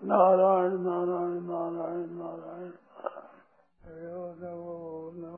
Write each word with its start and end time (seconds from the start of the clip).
नारायण 0.02 0.74
नारायण 0.80 1.38
नारायण 1.44 2.10
नारायण 2.16 2.72
नमो 4.42 5.12
नमः 5.16 5.38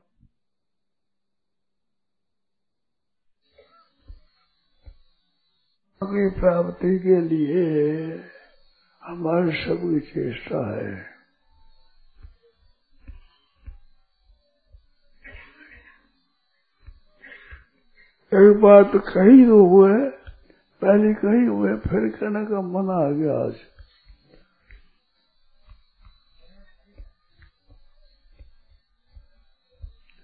की 6.01 6.29
प्राप्ति 6.39 6.99
के 6.99 7.21
लिए 7.21 7.67
हमारी 9.03 9.51
सबकी 9.51 9.99
चेष्टा 9.99 10.65
है। 10.75 11.16
एक 18.33 18.61
बात 18.61 18.91
कही 18.95 19.45
तो 19.45 19.65
हुए, 19.65 20.09
पहले 20.81 21.13
कही 21.13 21.45
हुए, 21.45 21.75
फिर 21.75 22.09
कहने 22.09 22.45
का 22.45 22.61
मन 22.61 22.89
आ 22.89 23.09
गया 23.09 23.45
आज। 23.45 23.53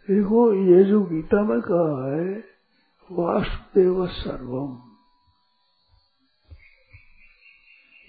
देखो, 0.09 0.53
ये 0.53 0.83
जो 0.83 1.03
गीता 1.03 1.43
में 1.43 1.61
कहा 1.61 2.15
है, 2.15 2.43
वासुदेव 3.11 4.07
सर्वम। 4.07 4.89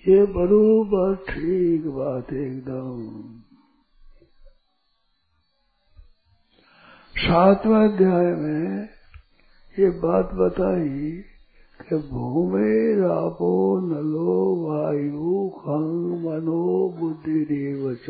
ये 0.09 0.27
बरोबर 0.27 1.17
ठीक 1.17 1.87
बात 1.87 2.33
एकदम। 2.33 3.23
सातवें 7.17 7.89
अध्याय 7.89 8.25
में 8.25 8.94
ये 9.79 9.89
बात 10.01 10.35
बताई 10.35 11.11
कि 11.81 11.97
भूमि 12.09 12.75
रापो 12.95 13.55
नलो 13.81 14.35
वायु 14.59 15.49
खंग 15.57 16.13
मनो 16.25 16.67
बुद्धि 16.99 17.41
रेवच 17.51 18.07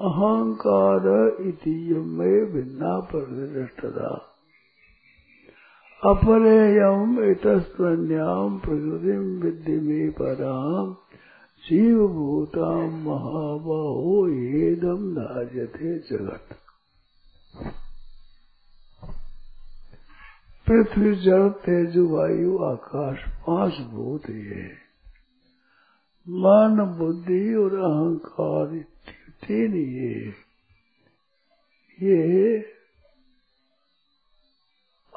अहंकार 0.00 1.08
इति 1.40 1.74
में 1.94 2.52
भिन्ना 2.52 2.92
प्रदृष्टता 3.10 4.12
अपरेयम 6.02 7.18
इतस्वन्याम 7.30 8.58
प्रकृति 8.58 9.18
विद्धि 9.42 9.78
में 9.80 10.10
पराम 10.12 10.92
जीव 11.64 12.06
भूताम 12.08 12.98
महाबाहो 13.04 14.16
एदम 14.28 15.06
नाजते 15.18 15.98
जगत। 16.08 16.56
पृथ्वी, 20.68 21.14
जल, 21.14 21.48
तेज, 21.48 21.96
वायु, 21.96 22.58
आकाश, 22.58 23.18
पाँच 23.46 23.74
भूत 23.74 24.30
ये 24.30 24.84
मन, 26.28 26.96
बुद्धि 26.98 27.54
और 27.54 27.74
अहंकार 27.74 28.84
तीन 29.46 29.74
ये 29.74 30.32
ये 32.02 32.58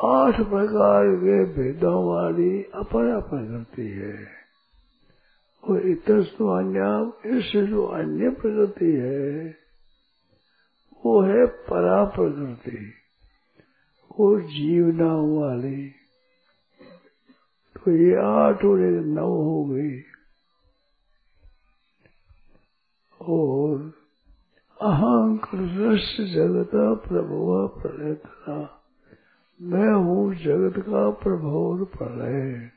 आठ 0.06 0.36
प्रकार 0.36 1.16
के 1.16 1.46
भेदों 1.46 2.08
वाली 2.08 2.64
अपन 2.64 3.12
अपन 3.22 3.48
करती 3.48 3.88
है। 3.88 4.28
और 5.64 5.88
इतस्तु 5.88 6.48
अन्याम 6.48 7.14
इससे 7.26 7.68
जो 7.68 7.86
अन्य 7.86 8.30
प्रकृति 8.30 8.92
है, 8.92 9.56
वो 11.06 11.22
है 11.22 11.46
परा 11.46 12.04
प्रकृति 12.06 12.94
वो 14.20 14.40
जीवना 14.40 15.16
वाली 15.16 15.90
तो 17.76 17.92
ये 17.92 18.16
आठ 18.16 18.66
और 18.66 18.82
एक 18.82 19.06
नौ 19.06 19.28
हो 19.28 19.66
गई। 19.66 20.02
और 23.22 23.94
अहंकृत 24.82 26.28
जगत 26.28 26.72
प्रभु 27.08 27.68
प्रयत्न। 27.68 28.70
मैं 29.62 29.94
हूँ 29.94 30.36
जगत 30.36 30.80
का 30.80 31.10
प्रभु 31.10 31.48
और 31.48 31.86
प्रलय 31.86 32.72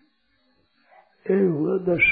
हुआ 1.46 1.78
दस। 1.78 2.02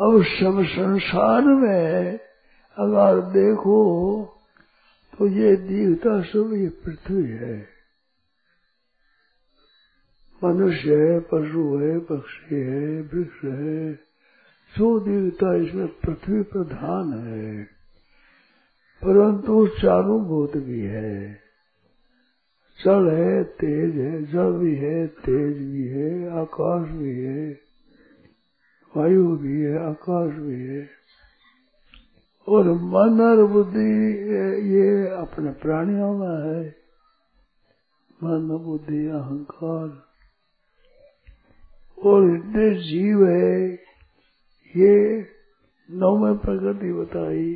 अब 0.00 0.22
सब 0.22 0.64
संसार 0.64 1.42
में 1.42 2.18
अगर 2.76 3.20
देखो 3.20 4.29
तो 5.20 5.26
ये 5.26 5.56
दिखता 5.56 6.22
सब 6.22 6.52
ये 6.52 6.68
पृथ्वी 6.68 7.30
है। 7.30 7.66
मनुष्य 10.44 10.96
है, 10.96 11.20
पशु 11.20 11.76
है, 11.76 11.98
पक्षी 11.98 12.54
है, 12.54 13.02
वृक्ष 13.02 13.44
है, 13.44 13.94
जो 14.78 15.00
दिखता 15.00 15.54
इसमें 15.54 15.88
पृथ्वी 15.88 16.42
प्रधान 16.42 17.18
है। 17.18 17.64
परंतु 19.04 19.66
चारों 19.66 20.24
भूत 20.24 20.56
भी 20.56 20.80
है। 20.80 21.40
जल 22.84 23.10
है, 23.10 23.44
तेज 23.44 23.96
है, 23.96 24.24
जल 24.24 24.52
भी 24.52 24.74
है, 24.74 25.06
तेज 25.06 25.58
भी 25.58 25.88
है, 25.88 26.30
आकाश 26.30 26.90
भी 26.90 27.20
है, 27.20 27.60
वायु 28.96 29.36
भी 29.36 29.60
है, 29.60 29.78
आकाश 29.78 30.34
भी 30.34 30.66
है। 30.66 30.99
और 32.48 32.72
मन 32.72 33.20
और 33.20 33.46
बुद्धि, 33.46 34.04
ये 34.68 35.08
अपने 35.08 35.50
प्राणियों 35.50 36.18
में 36.18 36.54
है। 36.54 36.76
मन, 38.24 38.58
बुद्धि, 38.64 39.06
अहंकार। 39.06 40.10
और 42.06 42.36
इतने 42.36 42.74
जीव 42.74 43.28
है, 43.28 43.72
ये 44.76 45.26
नौवे 45.90 46.38
प्रकृति 46.38 46.92
बताई। 46.92 47.54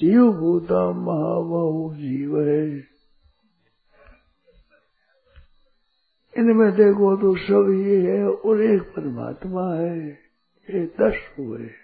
जीव 0.00 0.32
भूता 0.32 0.90
महाबाहु 0.90 1.94
जीव 1.94 2.40
है। 2.40 2.94
इनमें 6.38 6.72
देखो 6.72 7.16
तो 7.16 7.36
सब 7.36 7.82
ये 7.86 8.10
है 8.10 8.28
और 8.30 8.62
एक 8.62 8.82
परमात्मा 8.82 9.74
है, 9.74 10.08
ये 10.70 10.86
दस 10.86 11.14
हुए। 11.38 11.83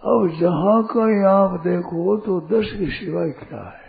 अब 0.00 0.28
जहाँ 0.40 0.84
कहीं 0.84 1.24
आप 1.24 1.60
देखो 1.60 2.16
तो 2.16 2.40
दस 2.40 2.72
के 2.72 2.90
सिवाय 2.90 3.30
क्या 3.30 3.62
है? 3.62 3.86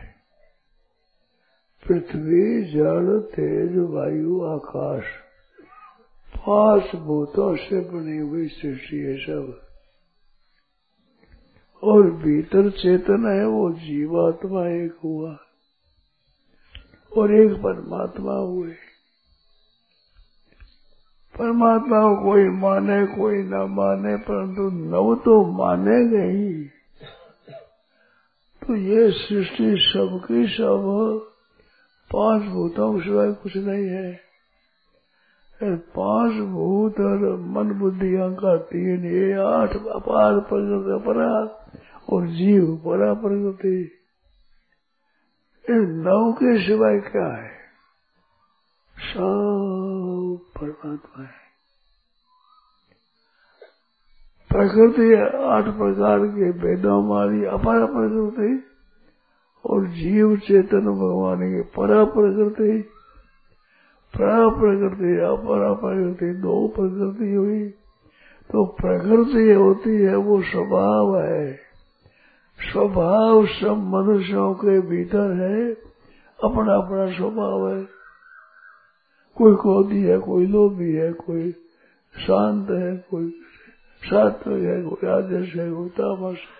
पृथ्वी, 1.87 2.63
जल, 2.63 3.19
तेज, 3.19 3.77
वायु, 3.77 4.45
आकाश, 4.45 5.03
पाँच 6.37 6.95
भूतों 6.95 7.55
से 7.55 7.79
बनी 7.79 8.17
हुई 8.17 8.47
सृष्टि 8.47 8.97
है 8.97 9.17
सब। 9.17 9.61
और 11.83 12.11
भीतर 12.11 12.69
चेतन 12.69 13.39
है, 13.39 13.47
वो 13.47 13.71
जीवात्मा 13.71 14.67
एक 14.67 14.97
हुआ 15.03 15.37
और 17.17 17.35
एक 17.35 17.51
परमात्मा 17.51 18.33
हुए। 18.33 18.73
परमात्मा 21.39 21.99
को 22.01 22.23
कोई 22.23 22.43
माने, 22.43 23.05
कोई 23.05 23.43
ना 23.43 23.65
माने, 23.65 24.15
परंतु 24.17 24.61
नव 24.61 25.15
तो 25.15 25.33
माने 25.51 25.97
गई 26.07 26.63
तो 28.61 28.75
ये 28.75 29.11
सृष्टि 29.11 29.75
सबकी 29.79 30.47
सब, 30.47 30.87
पाँच 32.11 32.43
भूतों 32.43 32.93
के 32.93 33.03
सिवाय 33.03 33.31
कुछ 33.31 33.57
नहीं 33.57 33.85
है। 33.87 34.27
पाँच 35.97 36.33
भूत 36.49 36.99
और 36.99 37.37
मन 37.37 37.71
बुद्धि 37.79 38.15
अहंकार 38.15 38.57
तीन, 38.57 39.05
ये 39.05 39.33
आठ 39.33 39.69
अपार 39.69 40.39
प्रकृति 40.39 40.91
अपरा 40.93 41.31
और 42.09 42.27
जीव 42.27 42.65
परा 42.85 43.13
प्रकृति। 43.13 43.77
इन 45.65 46.03
के 46.39 46.57
सिवाय 46.65 46.99
क्या 46.99 47.27
है? 47.35 47.49
सब 48.95 50.06
परमात्मा 50.35 51.23
है। 51.23 51.47
प्रकृति 54.49 55.13
आठ 55.37 55.63
प्रकार 55.63 56.19
के 56.19 56.49
वेदों 56.49 57.07
वाली 57.07 57.45
अपार 57.45 57.85
प्रकृति 57.85 58.63
और 59.65 59.87
जीव 59.87 60.37
चेतन 60.37 60.79
भगवान 60.79 61.37
की। 61.39 61.61
परा 61.61 62.03
प्रकृति 62.03 62.89
परा 64.17 64.49
प्रकृति, 64.49 65.19
अपरा 65.19 65.73
प्रकृति, 65.73 66.33
दो 66.33 66.67
प्रकृति 66.67 67.33
हुई। 67.33 67.69
तो 68.51 68.65
प्रकृति 68.65 69.53
होती 69.53 69.95
है, 69.95 70.15
वो 70.15 70.41
स्वभाव 70.41 71.19
है। 71.19 71.53
स्वभाव 72.59 73.45
सब 73.45 73.77
मनुष्यों 73.77 74.53
के 74.53 74.79
भीतर 74.79 75.31
है 75.31 75.73
अपना 76.43 76.73
अपना 76.73 77.17
स्वभाव 77.17 77.75
है। 77.75 77.96
कोई 79.37 79.53
क्रोधी 79.53 80.01
है, 80.01 80.17
कोई 80.17 80.45
लोभी 80.45 80.93
है, 80.93 81.13
कोई 81.13 81.51
शांत 82.19 82.69
है, 82.69 82.97
कोई 82.97 83.29
सात्विक 84.03 84.63
है, 84.63 84.83
कोई 84.83 85.09
आदर्श 85.09 85.55
है, 85.55 85.71
कोई 85.71 85.89
तामस 85.89 86.37
है। 86.37 86.57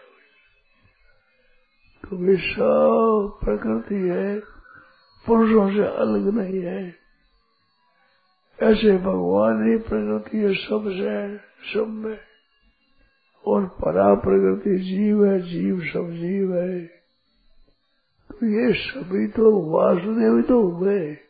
तो 2.09 2.17
वे 2.17 2.37
सब 2.37 3.31
प्रकृति 3.43 3.95
है, 3.95 4.39
पुरुषों 5.27 5.73
से 5.73 5.85
अलग 5.85 6.33
नहीं 6.33 6.61
है। 6.61 6.95
ऐसे 8.63 8.97
भगवान 8.97 9.71
ही 9.71 9.77
प्रकृति 9.77 10.37
है 10.37 10.53
सबसे 10.53 11.37
सब 11.73 11.87
में। 11.87 12.17
और 13.47 13.65
परा 13.65 14.13
प्रकृति 14.13 14.77
जीव 14.77 15.25
है, 15.25 15.39
जीव 15.39 15.79
सब 15.79 16.09
जीव 16.11 16.55
है। 16.55 16.85
तो 18.29 18.45
ये 18.45 18.73
सभी 18.73 19.27
तो 19.27 19.69
वासुदेव 19.71 20.41
तो 20.41 20.67
हुए। 20.67 21.26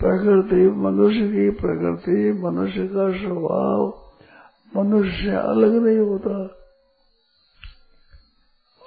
प्रकृति 0.00 0.70
मनुष्य 0.70 1.28
की 1.28 1.50
प्रकृति, 1.50 2.32
मनुष्य 2.32 2.86
का 2.86 3.10
स्वभाव, 3.10 4.02
मनुष्य 4.76 5.30
अलग 5.30 5.72
नहीं 5.72 5.98
होता। 5.98 6.56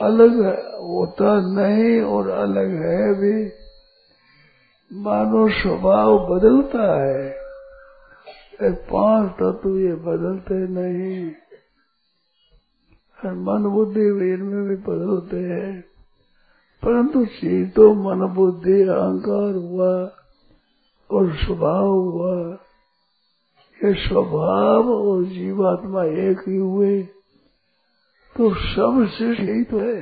अलग 0.06 0.40
होता 0.76 1.42
नहीं 1.42 2.02
और 2.02 2.30
अलग 2.30 2.68
है 2.68 3.14
भी। 3.14 3.52
मानव 4.94 5.50
स्वभाव 5.50 6.36
बदलता 6.36 7.04
है। 7.04 7.36
पाँच 8.64 9.32
तत्व 9.32 9.78
ये 9.78 9.96
बदलते 9.96 10.56
नहीं। 10.56 11.32
मन 13.26 13.64
बुद्धि 13.64 14.34
इनमें 14.34 14.64
भी 14.64 14.76
बदलते 14.76 15.38
हैं। 15.38 15.82
परंतु 16.86 17.26
चीज़ 17.26 17.70
तो 17.70 17.94
मन 17.94 18.34
बुद्धि, 18.34 18.82
अहंकार 18.82 19.56
हुआ। 19.56 20.16
और 21.12 21.36
स्वभाव 21.36 21.88
हुआ 21.88 22.54
ये 23.80 23.94
स्वभाव 24.08 24.90
और 24.90 25.24
जीवात्मा 25.24 26.04
एक 26.04 26.40
ही 26.48 26.58
हुए 26.58 27.04
तो 28.38 28.54
सबसे 28.56 29.26
यही 29.26 29.64
तो 29.64 29.80
है। 29.80 30.02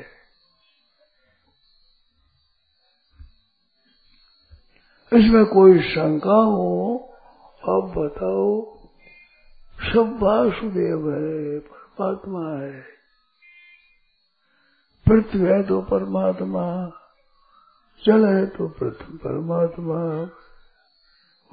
इसमें 5.13 5.45
कोई 5.45 5.80
शंका 5.80 6.36
हो 6.36 7.04
अब 7.63 7.94
बताओ, 7.98 8.77
सब 9.80 10.19
वासुदेव 10.21 11.12
है, 11.12 11.60
परमात्मा 11.60 12.62
है। 12.62 12.81
पृथ्वी 15.07 15.42
है 15.42 15.63
तो 15.63 15.81
परमात्मा, 15.81 16.65
जल 18.06 18.25
है 18.25 18.45
तो 18.45 18.68
पृथ्वी 18.68 19.18
परमात्मा। 19.18 20.30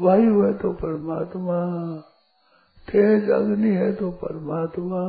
वायु 0.01 0.43
है 0.43 0.53
तो 0.59 0.73
परमात्मा, 0.73 1.59
तेज 2.89 3.31
अग्नि 3.31 3.71
है 3.71 3.93
तो 3.93 4.11
परमात्मा, 4.11 5.03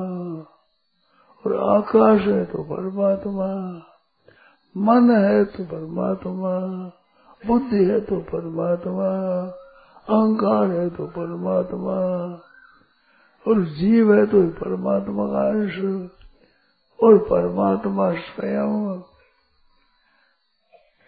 और 1.45 1.77
आकाश 1.77 2.21
है 2.21 2.45
तो 2.45 2.63
परमात्मा, 2.63 3.47
मन 4.77 5.11
है 5.11 5.45
तो 5.45 5.63
परमात्मा, 5.63 6.53
बुद्धि 7.47 7.85
है 7.85 7.99
तो 8.01 8.19
परमात्मा, 8.19 9.09
अहंकार 10.09 10.71
है 10.71 10.89
तो 10.89 11.07
परमात्मा, 11.07 11.97
और 13.47 13.65
जीव 13.65 14.13
है 14.13 14.25
तो 14.25 14.47
परमात्मा 14.47 15.25
का 15.25 15.47
अंश, 15.47 16.09
और 17.03 17.17
परमात्मा 17.17 18.11
स्वयं। 18.11 19.01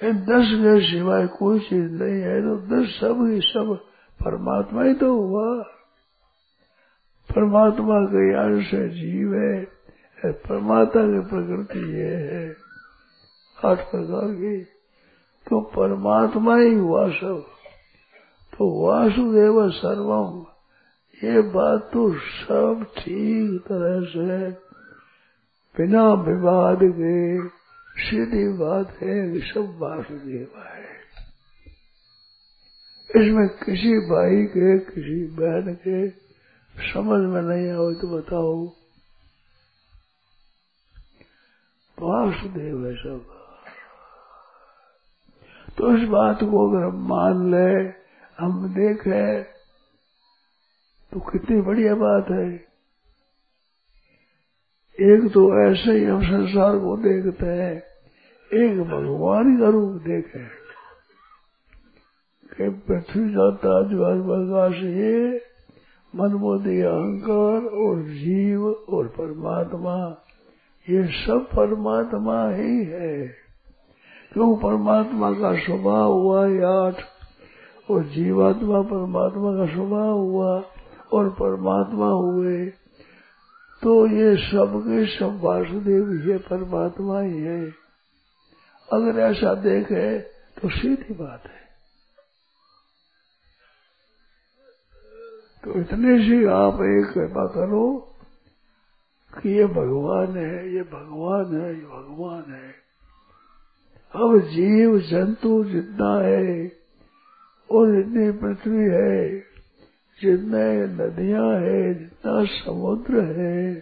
दस 0.04 0.48
के 0.54 0.82
सिवाय 0.82 1.28
कोई 1.28 1.60
चीज़ 1.60 1.92
नहीं 1.92 2.22
है 2.22 2.42
तो 2.42 2.56
दस 2.58 2.90
सब 2.90 3.28
ही 3.32 3.42
सब 3.42 3.78
परमात्मा 4.24 4.84
ही 4.84 4.94
तो 4.94 5.14
हुआ। 5.22 5.64
परमात्मा 7.32 7.96
के 8.06 8.36
है 8.78 8.90
जीव 8.90 9.34
है 9.34 10.32
परमात्मा 10.32 11.04
की 11.04 11.20
प्रकृति 11.20 11.80
ये 11.80 12.16
है। 12.16 12.50
आठ 13.66 13.78
प्रकार 13.78 14.34
की। 14.34 14.64
तो 15.48 15.62
परमात्मा 15.62 16.58
ही 16.58 16.74
हुआ 16.74 17.10
सब। 17.10 17.44
तो 18.58 18.88
वासुदेव 18.88 19.70
सर्वम। 19.70 20.46
ये 21.24 21.42
बात 21.42 21.90
तो 21.94 22.14
सब 22.14 22.86
ठीक 22.98 23.62
तरह 23.62 24.06
से 24.06 24.50
बिना 25.78 26.14
विवाद 26.14 26.80
के 26.84 27.42
सीधी 27.98 28.58
बात 28.58 28.90
है 29.04 29.34
कि 29.34 29.40
सब 29.40 29.78
वासुदेव 29.78 30.62
है। 30.62 30.98
इसमें 33.08 33.50
किसी 33.50 34.00
भाई 34.00 34.46
के, 34.46 34.80
किसी 34.80 35.28
बहन 35.28 35.74
के 35.74 36.10
समझ 36.94 37.20
में 37.30 37.42
नहीं 37.42 37.72
आओ 37.72 37.94
तो 37.94 38.18
बताओ। 38.18 38.68
वासुदेव 42.00 42.88
है 42.88 42.96
सब। 42.96 43.38
तो 45.78 45.98
इस 45.98 46.10
बात 46.10 46.36
को 46.36 46.70
अगर 46.70 46.88
हम 46.88 47.08
मान 47.08 47.52
ले, 47.52 47.94
हम 48.40 48.74
देखे 48.74 49.44
तो 51.12 51.20
कितनी 51.20 51.62
बढ़िया 51.62 51.96
बात 51.96 52.26
है। 52.32 52.68
एक 55.00 55.32
तो 55.34 55.72
ऐसे 55.72 55.92
ही 55.92 56.04
हम 56.04 56.24
संसार 56.24 56.78
को 56.78 56.98
देखते 56.98 57.46
हैं 57.46 57.87
एक 58.52 58.80
भगवान 58.82 59.58
का 59.58 59.70
रूप 59.70 60.02
देखे। 60.02 60.46
पृथ्वी 62.70 63.30
जाता 63.30 63.72
जो 63.84 64.06
प्रकाश 64.24 64.76
ये 64.76 65.42
मन 66.14 66.34
बुद्धि 66.34 66.82
अहंकार 66.82 67.66
और 67.78 68.02
जीव 68.04 68.68
और 68.68 69.08
परमात्मा, 69.08 69.96
ये 70.88 71.04
सब 71.08 71.46
परमात्मा 71.46 72.38
ही 72.50 72.84
है। 72.86 73.28
क्यों 74.32 74.56
परमात्मा 74.58 75.32
का 75.32 75.52
स्वभाव 75.58 76.12
हुआ 76.12 76.46
आठ, 76.70 76.96
और 77.92 78.04
जीवात्मा 78.04 78.82
परमात्मा 78.82 79.52
का 79.58 79.66
स्वभाव 79.74 80.18
हुआ 80.18 80.54
और 81.14 81.30
परमात्मा 81.30 82.08
हुए 82.08 82.66
तो 83.82 84.08
ये 84.08 84.36
सबके 84.38 85.06
सब 85.08 85.40
वासुदेव 85.44 86.10
ही 86.12 86.38
परमात्मा 86.38 87.22
ही 87.22 87.42
है। 87.42 87.87
अगर 88.94 89.20
ऐसा 89.20 89.54
देखे 89.54 90.20
तो 90.62 90.70
सीधी 90.70 91.14
बात 91.14 91.44
है। 91.46 91.68
तो 95.64 95.80
इतने 95.80 96.18
से 96.30 96.46
आप 96.48 96.74
एक 96.74 97.14
कृपा 97.14 97.46
करो 97.46 98.14
कि 99.42 99.50
ये 99.50 99.66
भगवान 99.66 100.38
है, 100.38 100.74
ये 100.74 100.82
भगवान 100.82 101.62
है, 101.62 101.76
ये 101.76 101.86
भगवान 101.86 102.54
है। 102.54 102.72
अब 104.16 104.40
जीव 104.40 105.00
जंतु 105.00 105.64
जितना 105.64 106.20
है, 106.20 106.72
और 107.72 107.96
जितनी 107.96 108.32
पृथ्वी 108.32 108.84
है, 108.84 109.40
जितने 110.22 110.86
नदियाँ 110.86 111.60
है, 111.60 111.94
जितना 111.94 112.44
समुद्र 112.46 113.22
है, 113.22 113.74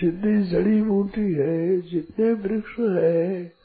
जितनी 0.00 0.42
जड़ी 0.42 0.82
बूटी 0.82 1.32
है, 1.34 1.80
जितने 1.80 2.32
वृक्ष 2.32 2.78
है 2.80 3.63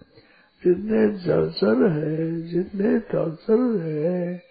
जितने 0.64 1.18
जलचर 1.18 1.92
है, 1.92 2.42
जितने 2.42 3.00
तलचर 3.00 3.80
है, 3.82 4.44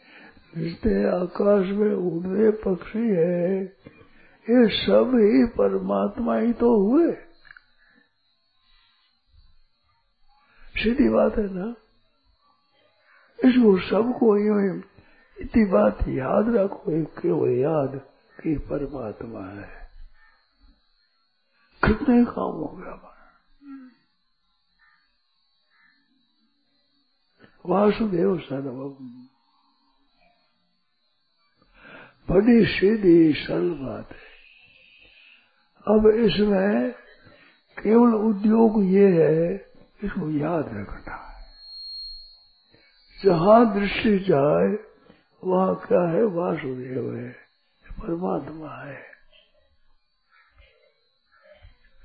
जितने 0.56 1.04
आकाश 1.04 1.66
में 1.66 1.94
उड़ने 1.94 2.50
पक्षी 2.50 3.08
है, 3.08 3.64
ये 4.50 4.86
सब 4.86 5.12
ही 5.14 5.46
परमात्मा 5.46 6.36
ही 6.36 6.52
तो 6.52 6.80
हुए। 6.80 7.12
सीधी 10.76 11.08
बात 11.08 11.36
है 11.38 11.54
ना? 11.54 11.74
इसको 13.44 13.78
सबको 13.78 14.36
यूँ 14.36 14.82
इतनी 15.40 15.64
बात 15.64 15.98
याद 16.08 16.56
रखो 16.56 17.04
केवल 17.04 17.50
याद 17.50 18.00
कि 18.42 18.58
परमात्मा 18.58 19.46
है। 19.46 19.88
कितने 21.84 22.24
काम 22.24 22.52
हो 22.52 22.76
गया 22.76 23.14
वासुदेव 27.66 28.38
सर्वम 28.38 29.28
बड़ी 32.30 32.66
सीधी 32.66 33.32
सरल 33.32 33.70
बात 33.70 34.08
है। 34.10 34.28
अब 35.88 36.06
इसमें 36.06 36.92
केवल 37.82 38.14
उद्योग 38.14 38.84
ये 38.84 39.22
है, 39.22 39.72
इसको 40.04 40.30
याद 40.30 40.64
रखना 40.68 41.14
है। 41.14 41.44
जहाँ 43.24 43.74
दृष्टि 43.74 44.18
जाए, 44.18 44.84
वहाँ 45.44 45.74
क्या 45.74 46.08
है? 46.08 46.24
वासुदेव 46.24 47.16
है, 47.16 47.32
परमात्मा 47.90 48.74
है। 48.74 49.02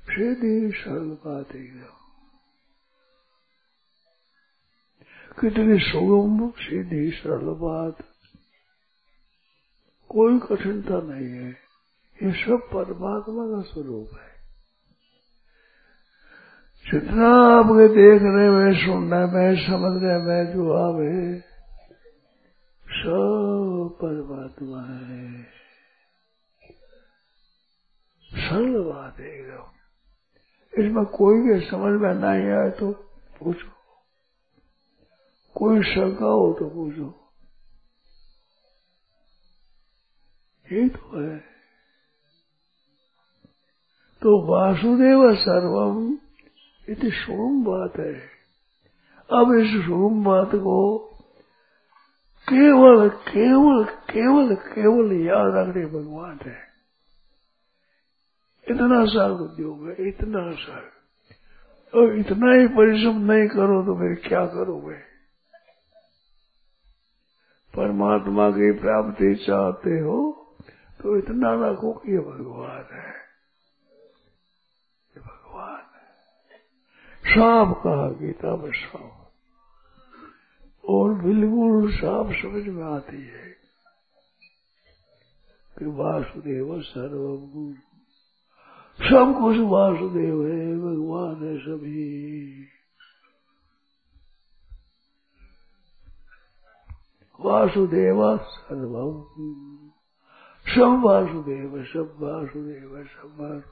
सीधी 0.04 0.70
सरल 0.70 1.18
बात 1.26 1.56
एकदम 1.56 2.03
कितनी 5.40 5.78
सुगम 5.78 6.50
सीधी 6.50 7.10
सरल 7.10 7.46
बात 7.46 7.96
कोई 10.08 10.38
कठिनता 10.38 11.00
नहीं 11.00 11.28
है। 11.28 11.50
ये 12.22 12.32
सब 12.32 12.60
परमात्मा 12.72 13.44
का 13.46 13.62
स्वरूप 13.62 14.08
है। 14.20 14.34
जितना 16.90 17.28
आपके 17.28 17.88
देखने 17.88 18.50
में, 18.50 18.74
सुनने 18.74 19.26
में, 19.26 19.66
समझने 19.66 20.18
में 20.18 20.54
जो 20.54 20.72
आवे, 20.72 21.40
सब 22.88 23.98
परमात्मा 24.02 24.82
है। 24.82 25.42
सरल 28.32 28.82
बात 28.82 29.18
है 29.18 29.34
इसमें 30.78 31.04
कोई 31.04 31.40
भी 31.40 31.60
समझ 31.60 32.00
में 32.00 32.14
नहीं 32.14 32.50
आए 32.50 32.70
तो 32.70 32.92
पूछो। 33.40 33.73
कोई 35.54 35.82
शंका 35.82 36.26
हो 36.26 36.56
तो 36.58 36.68
पूछो। 36.68 37.30
ये 40.72 40.88
तो 40.88 41.30
है। 41.30 41.38
तो 44.22 44.46
वासुदेव 44.46 45.34
सर्वम 45.34 46.18
इतनी 46.88 47.10
शुभम 47.10 47.64
बात 47.64 47.98
है। 47.98 48.14
अब 49.30 49.52
इस 49.54 49.86
शुभम 49.86 50.24
बात 50.24 50.50
को 50.54 50.98
केवल 52.48 53.08
केवल 53.08 53.84
केवल 53.84 54.54
केवल 54.54 55.26
याद 55.26 55.54
रखने 55.54 55.86
भगवान 55.86 56.38
है। 56.46 56.74
इतना 58.70 59.04
सा 59.04 59.26
उद्योग 59.26 59.88
है, 59.88 60.08
इतना 60.08 60.52
सा 60.52 60.82
और 61.94 62.18
इतना 62.18 62.54
ही 62.54 62.68
परिश्रम 62.68 63.32
नहीं 63.32 63.48
करो 63.48 63.82
तो 63.82 63.94
फिर 63.94 64.28
क्या 64.28 64.46
करोगे? 64.46 65.13
परमात्मा 67.76 68.50
की 68.50 68.72
प्राप्ति 68.72 69.34
चाहते 69.34 69.98
हो 69.98 70.46
तो 71.02 71.16
इतना 71.16 71.68
रखो 71.68 71.92
कि 71.92 72.12
ये 72.12 72.18
भगवान 72.18 72.94
है। 72.94 73.10
ये 75.10 75.20
भगवान 75.20 75.76
है। 75.76 76.04
साफ़ 77.34 77.84
कहा 77.84 78.08
गीता 78.10 78.56
में 78.56 78.72
साफ़ 78.72 79.24
और 80.88 81.14
बिल्कुल 81.14 81.92
साफ़ 81.92 82.32
समझ 82.42 82.68
में 82.68 82.84
आती 82.84 83.22
है 83.26 83.44
कि 85.78 85.84
वासुदेव 85.84 86.82
सर्वम 86.82 87.74
सब 89.00 89.38
कुछ 89.40 89.56
वासुदेव 89.58 90.46
है, 90.46 90.78
भगवान 90.78 91.44
है 91.44 91.58
सभी। 91.58 92.66
वासुदेव 97.40 98.36
सर्वम 98.36 99.22
सब 100.68 101.02
वासुदेव 101.04 101.84
सब 101.84 102.16
वासुदेव 102.20 103.04
सब 103.04 103.36
वासुदेव। 103.40 103.70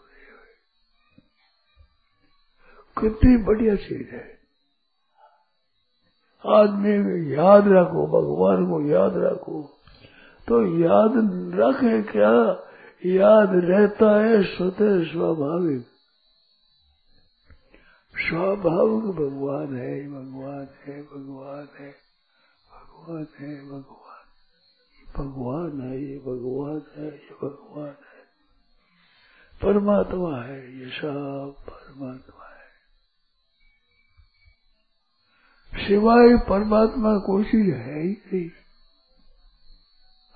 कितनी 3.00 3.36
बढ़िया 3.36 3.74
चीज़ 3.74 4.10
है। 4.10 4.38
आदमी 6.46 7.32
याद 7.34 7.68
रखो, 7.68 8.06
भगवान 8.06 8.66
को 8.66 8.80
याद 8.80 9.16
रखो। 9.16 9.62
तो 10.48 10.78
याद 10.78 11.12
रखे 11.60 12.02
क्या? 12.02 12.68
याद 13.06 13.50
रहता 13.54 14.20
है 14.20 14.42
स्वतः 14.42 15.04
स्वाभाविक। 15.04 15.86
स्वाभाविक 18.16 19.14
भगवान 19.14 19.76
है 19.76 20.08
भगवान 20.08 20.68
है 20.84 21.02
भगवान 21.02 21.68
है। 21.80 22.01
भगवान 23.02 23.26
है, 23.38 23.64
भगवान। 23.64 24.22
भगवान 25.16 25.80
है, 25.80 26.04
ये 26.04 26.18
भगवान 26.18 26.82
है, 26.96 27.06
ये 27.06 27.34
भगवान 27.42 27.88
है। 27.88 28.22
परमात्मा 29.62 30.42
है, 30.42 30.78
ये 30.78 30.86
सब 30.86 31.54
परमात्मा 31.68 32.48
है। 32.48 32.62
सिवाय 35.86 36.36
परमात्मा 36.48 37.18
कोई 37.18 37.44
चीज़ 37.44 37.74
है 37.74 38.02
ही 38.02 38.12
नहीं। 38.12 38.50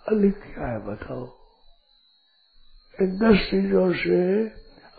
अलग 0.08 0.54
क्या 0.54 0.66
है 0.66 0.86
बताओ? 0.86 1.36
इन 3.02 3.18
दस 3.18 3.38
चीज़ों 3.50 3.92
से 3.92 4.48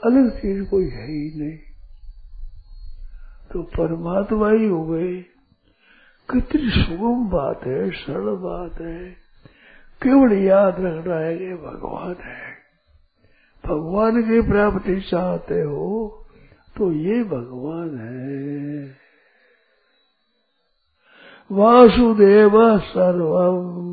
अलग 0.05 0.37
चीज़ 0.37 0.69
कोई 0.69 0.89
है 0.89 1.07
ही 1.07 1.39
नहीं। 1.39 1.57
तो 3.51 3.63
परमात्मा 3.63 4.49
ही 4.49 4.65
हो 4.65 4.87
गए। 4.87 5.36
कितनी 6.31 6.69
सुगम 6.69 7.29
बात 7.29 7.63
है, 7.63 7.91
सरल 7.91 8.35
बात 8.35 8.81
है। 8.81 9.11
केवल 10.03 10.33
याद 10.33 10.75
रखना 10.79 11.15
है 11.15 11.37
कि 11.37 11.53
भगवान 11.53 12.15
है। 12.23 12.57
भगवान 13.65 14.23
की 14.23 14.41
प्राप्ति 14.41 15.01
चाहते 15.01 15.61
हो 15.61 16.25
तो 16.77 16.91
ये 16.91 17.23
भगवान 17.23 17.97
है। 17.99 18.97
वासुदेव 21.51 22.79
सर्वम। 22.79 23.87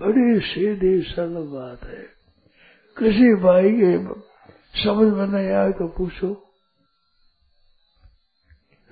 बड़ी 0.00 0.40
सीधी, 0.40 1.02
सरल 1.02 1.34
बात 1.34 1.84
है। 1.84 2.06
किसी 2.98 3.34
भाई 3.34 3.72
के 3.72 3.98
समझ 4.84 5.12
में 5.12 5.26
नहीं 5.26 5.50
आए 5.50 5.72
तो 5.72 5.88
पूछो। 5.88 6.49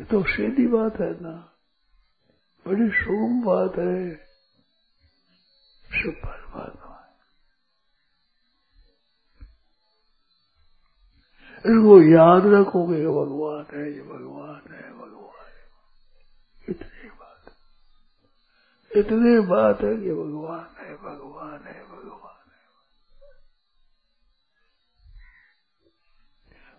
तो 0.02 0.23
सीधी 0.23 0.67
बात 0.67 1.00
है 1.00 1.23
ना। 1.23 1.52
बड़ी 2.67 2.90
शुभ 2.90 3.45
बात 3.45 3.78
है। 3.78 4.14
सब 5.90 6.12
परमात्मा 6.25 6.95
इसको 11.59 12.02
याद 12.02 12.47
रखोगे 12.47 13.07
भगवान 13.07 13.76
है, 13.76 13.93
ये 13.93 14.02
भगवान 14.02 14.73
है 14.73 14.93
भगवान 14.93 15.47
है। 15.47 15.67
इतनी 16.69 17.11
बात। 17.11 17.52
इतनी 18.97 19.40
बात 19.40 19.81
है 19.81 19.97
कि 19.97 20.12
भगवान 20.12 20.76
है 20.78 20.97
भगवान 20.97 21.67
है 21.67 21.85
भगवान 21.85 21.98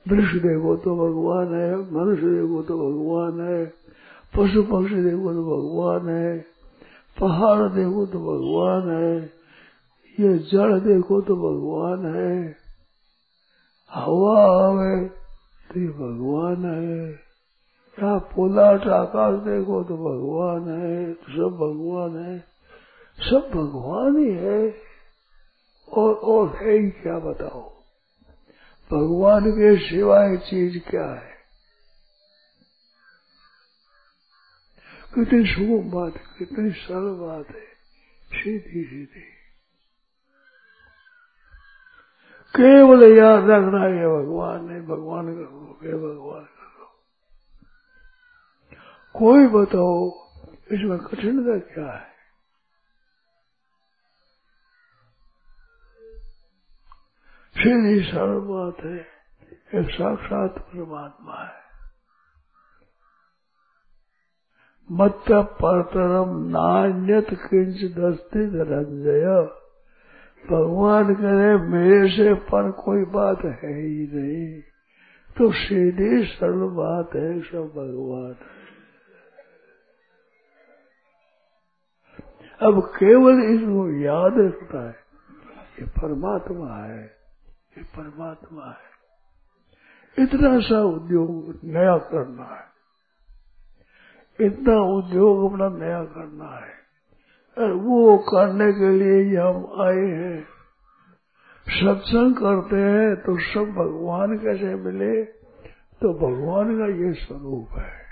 वृक्ष 0.09 0.33
देखो 0.43 0.75
तो 0.75 0.95
भगवान 0.95 1.53
है, 1.53 1.75
मनुष्य 1.93 2.29
देखो 2.29 2.61
तो 2.63 2.77
भगवान 2.77 3.41
है, 3.47 3.65
पशु 4.33 4.63
पक्षी 4.63 5.03
देखो 5.03 5.33
तो 5.33 5.43
भगवान 5.45 6.09
है, 6.09 6.37
पहाड़ 7.17 7.69
देखो 7.69 8.05
तो 8.05 8.19
भगवान 8.19 8.89
है, 8.89 9.15
ये 10.17 10.37
जड़ 10.51 10.79
देखो 10.79 11.21
तो 11.21 11.35
भगवान 11.35 12.05
है, 12.15 12.35
हवा 13.91 14.41
आवे 14.41 14.93
तो 15.69 15.79
ये 15.79 15.87
भगवान 15.87 16.65
है 16.65 17.07
यहाँ 17.97 18.19
पोलाट 18.33 18.87
आकाश 18.87 19.39
देखो 19.43 19.83
तो 19.83 19.95
भगवान 19.97 20.69
है 20.71 21.13
तो 21.13 21.33
सब 21.33 21.57
भगवान 21.57 22.15
है, 22.25 22.37
सब 23.19 23.49
भगवान 23.55 24.17
ही 24.17 24.31
है, 24.35 24.61
और 25.87 26.13
और 26.13 26.55
है 26.55 26.77
ही 26.77 26.89
क्या 27.01 27.19
बताओ? 27.19 27.78
भगवान 28.91 29.51
के 29.51 29.77
सिवाय 29.77 30.37
चीज़ 30.37 30.89
क्या 30.89 31.05
है? 31.05 31.39
कितनी 35.15 35.45
शुभ 35.45 35.91
बात 35.93 36.15
है 36.15 36.23
कितनी 36.39 36.71
सरल 36.71 37.13
बात 37.13 37.47
है। 37.49 37.69
सीधी 38.33 38.83
सीधी। 38.83 39.21
केवल 42.55 43.17
याद 43.17 43.49
रखना 43.49 43.83
है, 43.83 44.07
भगवान 44.07 44.73
ने, 44.73 44.81
भगवान 44.81 45.33
का 45.33 45.41
रूप 45.41 45.83
है, 45.83 45.93
भगवान 45.93 46.43
का 46.43 46.75
रूप। 46.79 46.91
कोई 49.13 49.47
बताओ, 49.47 50.29
इसमें 50.71 50.99
कठिनता 50.99 51.73
क्या 51.73 51.91
है? 51.91 52.08
सीधी 57.59 58.03
सरल 58.03 58.39
बात 58.39 58.85
है 58.85 58.97
एक 59.75 59.89
साक्षात 59.89 60.59
परमात्मा 60.59 61.43
है। 61.43 61.59
मत 64.91 65.23
परतरम 65.31 66.37
नान्यत 66.49 67.27
किंच 67.29 67.83
दस्ती 67.97 68.45
धनंजय 68.47 69.25
भगवान 70.49 71.13
करे 71.15 71.57
मेरे 71.57 72.09
से 72.09 72.33
पर 72.33 72.71
कोई 72.71 73.05
बात 73.05 73.45
है 73.45 73.73
ही 73.73 74.07
नहीं। 74.13 74.61
तो 75.37 75.51
सीधी 75.51 76.23
सरल 76.25 76.67
बात 76.69 77.15
है 77.15 77.41
सब 77.41 77.69
भगवान 77.75 78.35
है। 78.41 78.59
अब 82.61 82.81
केवल 82.81 83.43
इसको 83.43 84.01
याद 84.01 84.33
रखता 84.37 84.87
है 84.87 84.95
ये 85.79 85.85
परमात्मा 85.85 86.75
है। 86.75 87.18
ये 87.77 87.83
परमात्मा 87.83 88.65
है। 88.65 88.89
इतना 90.23 90.59
सा 90.59 90.81
उद्योग 90.81 91.59
नया 91.63 91.97
करना 91.97 92.43
है। 92.43 92.69
इतना 94.47 94.75
उद्योग 94.75 95.51
अपना 95.51 95.69
नया 95.69 96.03
करना 96.03 96.65
है। 96.65 96.79
और 97.57 97.73
वो 97.73 98.17
करने 98.17 98.73
के 98.73 98.89
लिए 98.89 99.23
ही 99.23 99.35
हम 99.35 99.81
आए 99.81 100.17
हैं। 100.17 100.47
सत्संग 101.67 102.35
करते 102.35 102.75
हैं 102.75 103.15
तो 103.15 103.39
सब 103.39 103.71
भगवान 103.73 104.37
कैसे 104.37 104.75
मिले 104.75 105.23
तो 106.01 106.13
भगवान 106.13 106.77
का 106.77 106.85
ये 106.85 107.13
स्वरूप 107.13 107.79
है। 107.79 108.05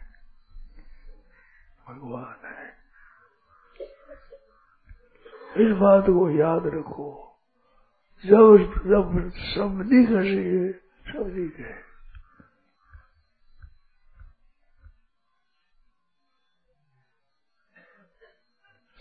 भगवान 1.88 2.48
है। 2.48 2.68
इस 5.66 5.78
बात 5.78 6.04
को 6.04 6.30
याद 6.30 6.62
रखो। 6.66 7.27
जब 8.26 8.58
जब 8.86 9.32
दिख 9.84 10.10
रही 10.10 10.36
है 10.36 10.72
दिख। 11.32 11.60
है 11.60 11.88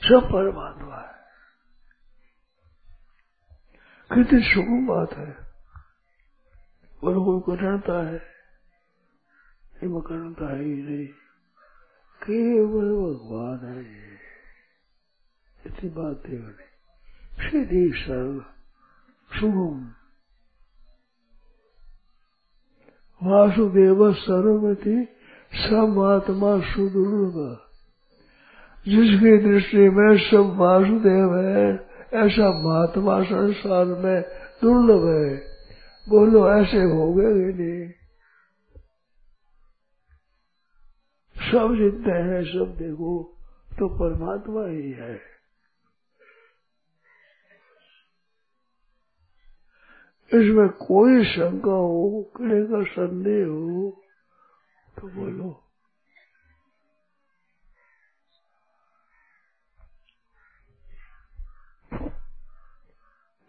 सब 0.02 0.28
परमात्मा 0.32 0.96
है। 0.96 1.16
कितनी 4.14 4.40
सुगम 4.42 4.86
बात 4.86 5.12
है। 5.12 5.34
और 7.04 7.14
कोई 7.14 7.56
कठिनता 7.56 8.08
है। 8.08 8.18
कठिनता 10.00 10.56
है 10.56 10.62
ही 10.62 10.82
नहीं। 10.82 11.06
केवल 12.22 13.14
भगवान 13.14 13.78
है। 13.78 14.18
इतनी 15.66 15.90
बात 15.90 16.22
है। 16.26 16.52
सीधी 17.48 17.92
सरल 18.02 18.55
सुगम 19.40 19.92
वासुदेव 23.22 24.12
सर्वमति 24.12 25.08
समात्मा 25.54 26.60
सुदुर्ग। 26.60 27.58
जिसकी 28.88 29.38
दृष्टि 29.38 29.88
में 29.88 30.18
सब 30.18 30.56
वासुदेव 30.56 31.36
है, 31.36 31.88
ऐसा 32.14 32.50
महात्मा 32.50 33.22
संसार 33.22 33.84
में 33.84 34.22
दुर्लभ 34.62 35.08
है। 35.08 35.36
बोलो, 36.08 36.50
ऐसे 36.50 36.76
हो 36.76 37.14
गए 37.14 37.24
नहीं? 37.24 37.90
सब 41.36 41.74
जितने 41.74 42.12
हैं, 42.12 42.44
सब 42.44 42.76
देखो 42.78 43.36
तो 43.78 43.88
परमात्मा 43.88 44.66
ही 44.66 44.92
है। 44.92 45.35
इसमें 50.26 50.68
कोई 50.68 51.24
शंका 51.24 51.70
हो, 51.70 52.32
किसी 52.36 52.66
का 52.66 52.82
संदेह 52.82 53.46
हो 53.46 54.02
तो 55.00 55.08
बोलो। 55.08 55.62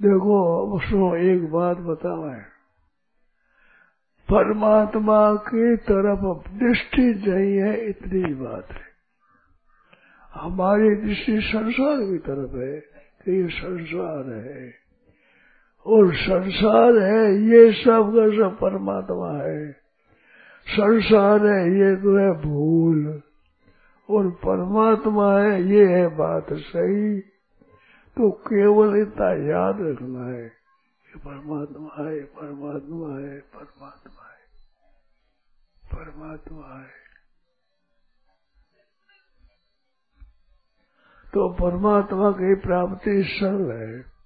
देखो 0.02 0.38
अब 0.66 0.82
सुनो 0.82 1.16
एक 1.16 1.52
बात 1.52 1.78
बताओ 1.78 2.30
है 2.30 2.58
परमात्मा 4.30 5.36
की 5.36 5.76
तरफ़ 5.76 6.50
दृष्टि 6.50 7.30
है, 7.30 7.90
इतनी 7.90 8.34
बात 8.34 8.72
है। 8.72 8.88
हमारी 10.34 10.96
दृष्टि 10.96 11.42
संसार 11.42 11.98
की 11.98 12.18
तरफ़ 12.18 12.58
है 12.58 12.80
कि 13.26 13.42
ये 13.42 13.50
संसार 13.50 14.34
है। 14.34 14.87
और 15.88 16.16
संसार 16.16 16.98
है, 16.98 17.42
ये 17.42 17.72
सब 17.72 18.14
का 18.16 18.50
सब 18.50 18.58
परमात्मा 18.60 19.44
है। 19.44 19.72
संसार 20.68 21.48
है, 21.48 21.80
ये 21.80 21.96
तो 21.96 22.18
है 22.18 22.42
भूल। 22.42 23.22
और 24.10 24.32
परमात्मा 24.32 25.40
है, 25.40 25.64
ये 25.64 25.86
है 25.86 26.08
बात 26.08 26.54
सही। 26.54 27.20
तो 28.18 28.32
केवल 28.32 29.02
इतना 29.02 29.26
याद 29.26 29.78
रखना 29.82 30.26
है 30.26 30.50
कि 31.08 31.20
परमात्मा 31.20 32.10
है 32.10 32.20
परमात्मा 32.20 33.20
है 33.20 33.40
परमात्मा 33.40 34.24
है 34.24 34.38
परमात्मा 35.96 36.80
है। 36.80 36.88
तो 41.34 41.50
परमात्मा 41.50 42.32
की 42.32 42.56
प्राप्ति 42.56 43.24
सरल 43.24 43.72
है। 43.72 44.17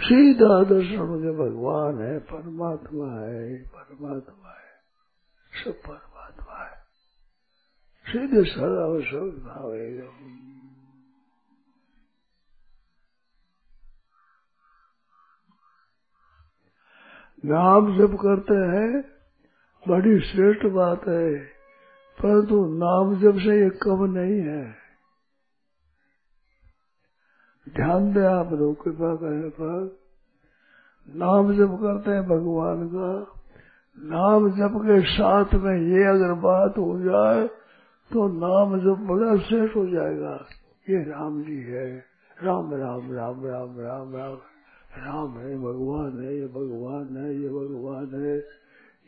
सीधा 0.00 0.64
दर्शन 0.64 0.98
मुझे 0.98 1.30
भगवान 1.30 1.98
है, 2.02 2.18
परमात्मा 2.18 3.20
है 3.20 3.62
परमात्मा 3.62 4.50
है, 4.50 4.68
सब 5.64 5.72
परमात्मा 5.72 6.64
है। 6.64 6.76
सीधे 8.06 8.44
सरल 8.44 8.76
अवसर 8.76 9.18
भाव। 9.18 9.72
नाम 17.44 17.98
जब 17.98 18.14
करते 18.14 18.54
हैं, 18.54 19.04
बड़ी 19.88 20.20
श्रेष्ठ 20.20 20.66
बात 20.66 21.08
है, 21.08 21.44
परंतु 22.18 22.66
नाम 22.66 23.20
जब 23.20 23.38
से 23.38 23.64
ये 23.64 23.70
कम 23.70 24.04
नहीं 24.04 24.40
है। 24.40 24.87
ध्यान 27.76 28.12
दें 28.12 28.22
आप 28.22 28.52
लोग, 28.52 28.84
कृपा 28.84 29.16
करने 29.16 29.48
पर। 29.48 29.98
नाम 31.16 31.52
जप 31.52 31.78
करते 31.82 32.10
हैं 32.10 32.22
भगवान 32.22 32.88
का। 32.88 33.34
नाम 33.98 34.50
जप 34.50 34.74
के 34.76 35.00
साथ 35.00 35.54
में 35.54 35.80
ये 35.80 36.04
अगर 36.04 36.32
बात 36.32 36.78
हो 36.78 37.00
जाए 37.00 37.46
तो 38.12 38.28
नाम 38.28 38.78
जब 38.80 39.06
बड़ा 39.06 39.36
श्रेष्ठ 39.36 39.76
हो 39.76 39.86
जाएगा। 39.86 40.46
ये 40.90 41.10
राम 41.10 41.42
जी 41.42 41.56
है। 41.56 42.04
राम 42.42 42.74
राम 42.74 43.12
राम 43.12 43.46
राम 43.46 43.80
राम 43.80 44.16
राम। 44.16 44.38
राम 44.98 45.38
है, 45.38 45.56
भगवान 45.56 46.24
है, 46.24 46.36
ये 46.36 46.46
भगवान 46.46 47.16
है, 47.16 47.42
ये 47.42 47.48
भगवान 47.48 48.24
है, 48.24 48.38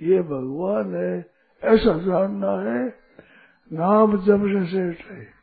ये 0.03 0.23
भगवान 0.23 0.95
है। 0.95 1.27
ऐसा 1.65 1.99
जानना 1.99 2.53
है, 2.71 2.87
नाम 3.73 4.17
जब 4.17 4.47
से 4.47 4.67
श्रेष्ठ 4.67 5.11
है। 5.11 5.40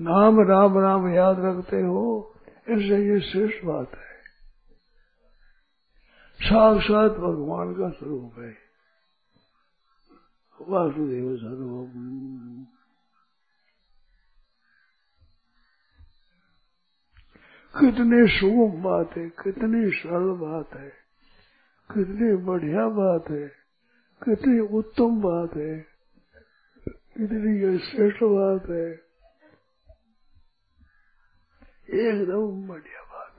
नाम 0.00 0.40
राम 0.40 0.78
राम 0.78 1.08
याद 1.08 1.36
रखते 1.40 1.80
हो 1.82 2.34
इससे 2.68 2.98
ये 3.06 3.20
श्रेष्ठ 3.20 3.64
बात 3.64 3.90
है। 3.94 4.12
साक्षात 6.40 7.10
भगवान 7.10 7.74
का 7.74 7.88
स्वरूप 7.90 8.38
है। 8.38 8.54
वासुदेव 10.60 11.36
स्वरूप 11.36 11.92
कितनी 17.74 18.26
सुगम 18.28 18.82
बात 18.82 19.16
है, 19.16 19.28
कितनी 19.28 19.90
सरल 19.90 20.32
बात 20.38 20.74
है, 20.74 20.88
कितनी 21.90 22.36
बढ़िया 22.36 22.88
बात 22.88 23.30
है, 23.30 23.48
कितनी 24.22 24.58
उत्तम 24.60 25.20
बात 25.20 25.56
है, 25.56 25.78
कितनी 26.88 27.78
श्रेष्ठ 27.78 28.22
बात 28.22 28.70
है। 28.70 29.11
एकदम 31.92 32.68
बढ़िया 32.68 33.02
बात 33.02 33.34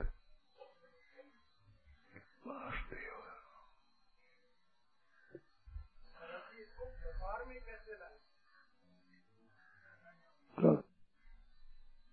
वासुदेव 2.46 3.14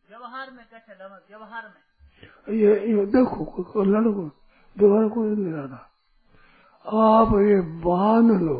व्यवहार 0.09 0.47
में 0.51 0.65
कैसे 0.69 0.93
व्यवहार 1.29 1.65
में। 1.67 1.81
ये 2.55 2.71
ये 2.89 3.05
देखो 3.13 3.83
लड़को 3.83 4.23
व्यवहार 4.77 5.07
को 5.09 5.23
नहीं 5.23 5.53
लाना 5.53 5.79
आप 6.85 7.31
ये 7.49 7.57
मान 7.85 8.27
लो 8.45 8.59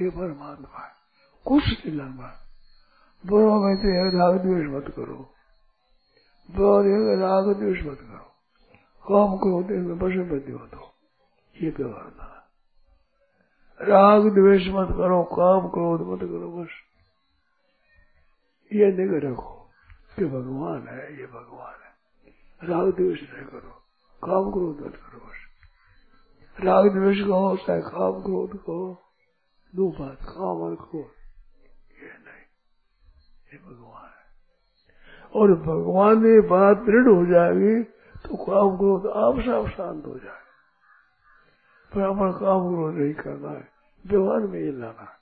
ये 0.00 0.08
परमात्मा 0.10 0.78
है। 0.78 0.92
कुछ 1.46 1.64
नहीं 1.64 1.94
लाना 1.96 2.28
बुरा 3.24 3.54
में 3.64 3.74
तो 3.80 3.88
द्वेष 4.38 4.66
मत 4.74 4.94
करो। 4.96 5.18
बुरा 6.50 6.82
राग 7.20 7.56
द्वेष 7.56 7.86
मत 7.86 7.98
करो। 7.98 8.28
काम 9.08 9.36
करो 9.36 9.62
दिन 9.62 9.80
में 9.80 9.98
बसे 9.98 10.52
हो 10.52 10.66
तो। 10.66 10.94
ये 11.62 11.70
व्यवहार 11.70 12.10
था 12.10 12.34
राग 13.82 14.22
द्वेष 14.22 14.62
मत 14.68 14.88
करो, 14.96 15.24
काम 15.24 15.68
क्रोध 15.68 16.00
मत 16.00 16.18
करो 16.18 16.50
बस 16.50 16.68
ये 18.72 18.86
निग 18.86 19.14
रखो 19.24 19.70
कि 20.16 20.24
भगवान 20.24 20.88
है, 20.88 21.20
ये 21.20 21.26
भगवान 21.26 21.74
है। 21.74 21.92
राग 22.68 22.96
द्वेष 22.96 23.22
नहीं 23.22 23.46
करो, 23.46 23.70
काम 24.24 24.52
क्रोध 24.52 24.86
मत 24.86 24.96
करो 24.96 25.20
बस 25.20 25.36
राग 26.60 26.92
द्वेष 26.92 27.18
कहो 27.20 27.56
चाहे 27.56 27.80
काम 27.80 28.22
क्रोध 28.22 28.56
कहो। 28.62 29.02
दो 29.74 29.90
बात, 29.90 30.18
काम 30.22 30.62
और 30.62 30.74
क्रोध 30.74 31.12
ये 32.02 32.08
नहीं, 32.08 32.46
ये 33.52 33.58
भगवान 33.58 34.07
और 35.38 35.54
भगवान 35.54 36.26
ये 36.26 36.40
बात 36.48 36.76
दृढ़ 36.76 37.08
हो 37.08 37.26
जाएगी 37.26 37.82
तो 38.22 38.36
काम 38.44 38.76
क्रोध 38.76 39.06
आप 39.24 39.34
सब 39.44 39.76
शांत 39.76 40.06
हो 40.06 40.18
जाए। 40.18 40.42
पर 41.94 42.32
काम 42.38 42.68
क्रोध 42.68 42.94
नहीं 42.94 43.14
करना 43.14 43.50
है। 43.50 43.68
व्यवहार 44.06 44.40
में 44.40 44.60
ही 44.60 44.72
लाना 44.72 45.02
है। 45.02 45.16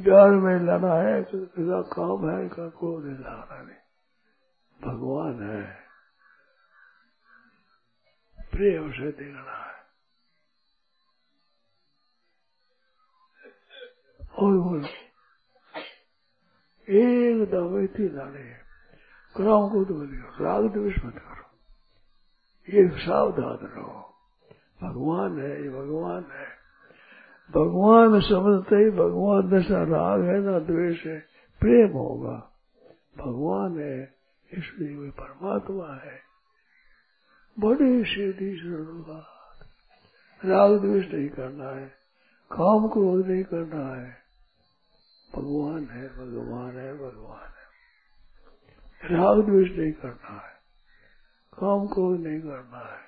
व्यवहार 0.00 0.30
में 0.30 0.58
लाना 0.60 0.94
है 0.94 1.22
तो 1.22 1.38
इसका 1.38 1.80
काम 1.82 2.30
है 2.30 2.46
इसका 2.46 2.68
क्रोध 2.68 3.04
लाना 3.04 3.62
नहीं। 3.62 3.82
भगवान 4.80 5.42
है। 5.50 5.86
प्रेम 8.50 8.92
से 8.92 9.10
देखना 9.12 9.56
है। 9.66 9.76
और 14.38 14.52
बोलो 14.52 14.88
एकदम 16.88 17.84
इतनी 17.84 18.08
लाने 18.08 18.65
क्राम 19.36 19.68
को 19.68 19.84
तो 19.84 20.02
राग 20.44 20.72
द्वेष 20.72 21.04
मत 21.04 21.14
करो। 21.14 21.36
ये 22.72 22.88
सावधान 22.88 23.66
रहो। 23.66 24.14
भगवान 24.82 25.40
है, 25.40 25.62
ये 25.62 25.68
भगवान 25.68 26.24
है। 26.32 26.56
भगवान 27.50 28.20
समझते 28.20 28.76
ही 28.76 28.90
भगवान 28.90 29.50
जैसा 29.50 29.82
राग 29.82 30.22
है, 30.22 30.40
ना 30.40 30.58
द्वेष 30.58 31.06
है, 31.06 31.20
प्रेम 31.60 31.92
होगा। 31.92 32.50
भगवान 33.18 33.80
है, 33.80 34.14
इसलिए 34.52 34.96
वे 34.96 35.10
परमात्मा 35.10 35.94
है। 35.94 36.20
बड़े 37.58 38.04
सीधी 38.04 38.60
बात, 38.84 39.66
राग 40.44 40.80
द्वेष 40.80 41.14
नहीं 41.14 41.28
करना 41.28 41.68
है, 41.68 41.86
काम 42.52 42.88
क्रोध 42.88 43.26
नहीं 43.26 43.44
करना 43.44 43.94
है। 43.94 44.16
भगवान 45.36 45.84
है 45.84 46.08
भगवान 46.08 46.76
है 46.78 46.94
भगवान 46.94 47.46
है। 47.46 47.55
राग 49.10 49.42
द्वेष 49.42 49.78
नहीं 49.78 49.92
करना 49.92 50.32
है। 50.32 50.56
काम 51.58 51.86
को 51.86 52.14
नहीं 52.14 52.40
करना 52.40 52.78
है। 52.78 53.06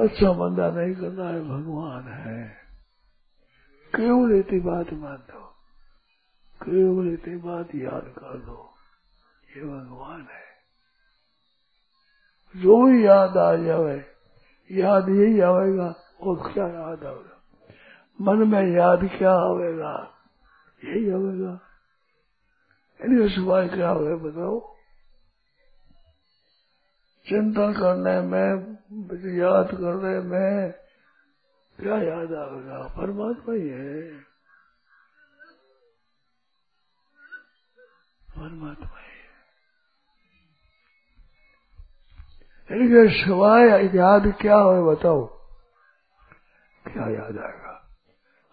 अच्छा 0.00 0.32
मंदा 0.32 0.70
नहीं 0.70 0.94
करना 0.94 1.28
है, 1.28 1.40
भगवान 1.48 2.08
है। 2.08 2.56
केवल 3.96 4.38
इतनी 4.38 4.60
बात 4.60 4.92
मान 4.92 5.16
दो 5.16 5.44
केवल 6.62 7.12
इतनी 7.12 7.36
बात 7.36 7.74
याद 7.74 8.14
कर 8.18 8.46
लो? 8.46 8.74
ये 9.56 9.62
भगवान 9.62 10.20
है। 10.20 10.44
जो 12.56 12.86
भी 12.86 13.06
याद 13.06 13.36
आ 13.36 13.56
जाए 13.56 14.14
याद 14.72 15.08
यही 15.08 15.40
आवेगा, 15.40 15.94
और 16.20 16.52
क्या 16.52 16.68
याद 16.68 17.04
आवेगा? 17.04 17.42
मन 18.20 18.48
में 18.48 18.72
याद 18.72 18.98
क्या 18.98 19.32
आवेगा? 19.32 20.10
यही 20.84 21.10
आवेगा। 21.10 21.60
इनके 23.04 23.34
सिवाय 23.34 23.68
क्या 23.68 23.90
होगा 23.90 24.16
बताओ? 24.16 24.74
चिंता 27.28 27.72
करने 27.72 28.20
में, 28.20 28.74
याद 29.38 29.66
करने 29.66 30.20
में, 30.20 30.72
क्या 31.80 31.96
याद 31.96 32.32
आएगा 32.32 32.94
परमात्मा 32.96 33.54
ही 33.54 33.68
है। 33.68 34.18
परमात्मा 38.38 38.98
ही 38.98 39.14
है। 39.14 39.24
इनके 42.80 43.24
सिवाय 43.24 43.68
याद 43.94 44.34
क्या 44.40 44.56
हो 44.56 44.90
बताओ? 44.90 45.26
क्या 46.86 47.08
याद 47.08 47.38
आएगा? 47.38 47.70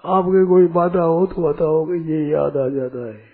आपके 0.05 0.45
कोई 0.45 0.67
बाधा 0.67 1.01
हो 1.01 1.25
तो 1.25 1.53
बताओ 1.53 1.85
कि 1.85 2.13
ये 2.13 2.29
याद 2.29 2.57
आ 2.57 2.69
जाता 2.69 3.07
है। 3.07 3.30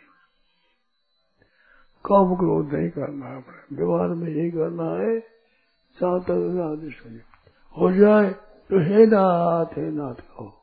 काम 2.08 2.36
क्रोध 2.36 2.74
नहीं 2.74 2.90
करना 2.90 3.26
है 3.26 3.38
अपने। 3.38 3.76
व्यवहार 3.76 4.10
में 4.10 4.28
यही 4.30 4.52
करना 4.52 4.92
है 4.96 5.20
तक 5.98 6.60
आदेश 6.64 7.02
हो 7.76 7.92
जाए 7.92 8.30
तो 8.70 8.80
हे 8.84 9.06
नाथ 9.06 9.74
हे 9.78 9.90
नाथ 9.92 10.20
कहो 10.28 10.54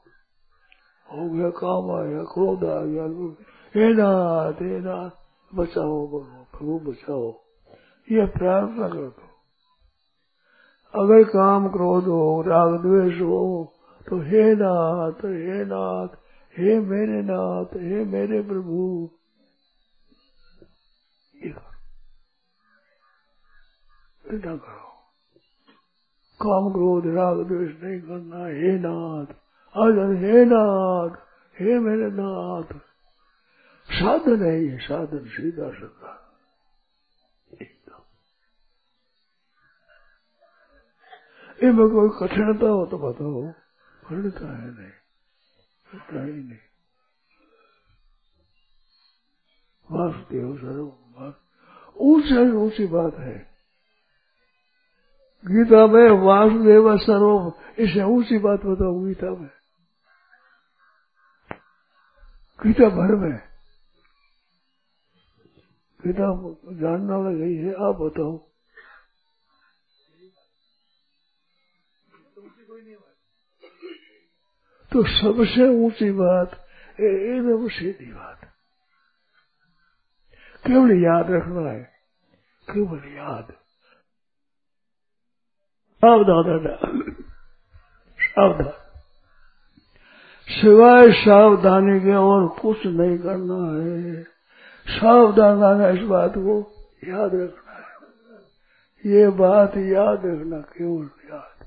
हो 1.09 1.28
गया 1.30 1.48
काम, 1.50 1.90
आ 1.90 2.02
गया 2.02 2.22
क्रोध, 2.24 2.64
आ 2.64 2.80
गया 2.83 3.04
हे 3.74 3.88
नाथ 3.94 4.62
हे 4.62 4.78
नाथ, 4.80 5.11
बचाओ 5.52 5.96
बोलो 6.09 6.46
प्रभु, 6.52 6.78
बचाओ। 6.90 7.26
ये 8.09 8.24
प्रार्थना 8.26 8.88
कर 8.88 9.09
दो 9.09 9.28
अगर 10.94 11.22
काम 11.24 11.68
क्रोध 11.68 12.04
हो, 12.04 12.42
राग 12.42 12.80
द्वेष 12.83 13.20
हो 13.20 13.72
तो 14.09 14.20
हे 14.20 14.44
नाथ 14.54 15.24
हे 15.24 15.64
नाथ, 15.64 16.09
हे 16.54 16.78
मेरे 16.80 17.20
नाथ, 17.22 17.76
हे 17.76 18.04
मेरे 18.04 18.40
प्रभु। 18.42 18.80
ये 21.44 21.50
करो 21.50 21.72
ना 24.38 24.57
करो 24.57 24.92
काम 26.40 26.72
क्रोध 26.72 27.07
राग 27.16 27.38
द्वेष 27.48 27.72
नहीं 27.83 28.00
करना 28.00 28.46
हे 28.46 28.72
नाथ 28.78 29.30
आज 29.74 29.98
हे 30.22 30.44
नाथ 30.44 31.12
हे 31.57 31.78
मेरे 31.78 32.09
नाथ 32.12 32.74
साधन 33.88 34.42
है 34.42 34.54
ये 34.64 34.78
साधन 34.78 35.24
सीधा 35.28 35.70
सदा 35.70 36.12
इनमें 41.61 41.88
कोई 41.88 42.09
कठिनता 42.18 42.68
हो 42.68 42.85
तो 42.87 42.98
बताओ 42.98 43.42
कठिनता 44.02 44.46
है 44.57 44.70
नहीं 44.70 44.90
कठिनता 45.87 46.24
ही 46.24 46.33
नहीं। 46.33 46.59
वासुदेव 49.88 50.57
सर्व 50.57 51.04
ऊँचे 51.96 52.50
ऊँची 52.50 52.87
बात 52.87 53.18
है। 53.18 53.54
गीता 55.44 55.87
में 55.87 56.11
वासुदेव 56.11 56.98
सर्व 56.98 57.52
इसे 57.78 58.02
ऊँची 58.02 58.38
बात 58.38 58.61
बताओ 58.61 59.04
गीता 59.04 59.30
में। 59.30 59.50
गीता 62.61 62.88
भर 62.88 63.14
में। 63.14 63.40
गीता 66.00 66.26
जानना 66.80 67.16
वाला 67.16 67.44
यही 67.44 67.57
है, 67.57 67.72
आप 67.72 67.94
बताओ। 67.94 68.38
तो 74.92 75.02
सबसे 75.02 75.68
ऊँची 75.85 76.11
बात 76.11 76.50
एकदम 77.00 77.68
सीधी 77.68 78.12
बात। 78.12 78.34
केवल 80.64 80.92
याद 81.03 81.31
रखना 81.31 81.70
है 81.70 81.83
केवल 82.68 83.03
याद 83.16 83.53
सावधान 86.03 86.46
रहना 86.46 87.12
सावधान 88.18 88.72
सिवाय 90.48 91.11
सावधानी 91.14 91.98
के 92.00 92.14
और 92.14 92.46
कुछ 92.61 92.87
नहीं 92.87 93.18
करना 93.18 93.59
है 93.72 94.22
सावधान 94.87 95.62
रहना 95.62 95.88
इस 95.90 96.07
बात 96.09 96.35
को 96.38 96.57
याद 97.09 97.35
रखना 97.35 97.77
है 97.77 99.12
ये 99.14 99.29
बात 99.38 99.77
याद 99.77 100.27
रखना 100.27 100.61
केवल 100.72 101.31
याद 101.31 101.66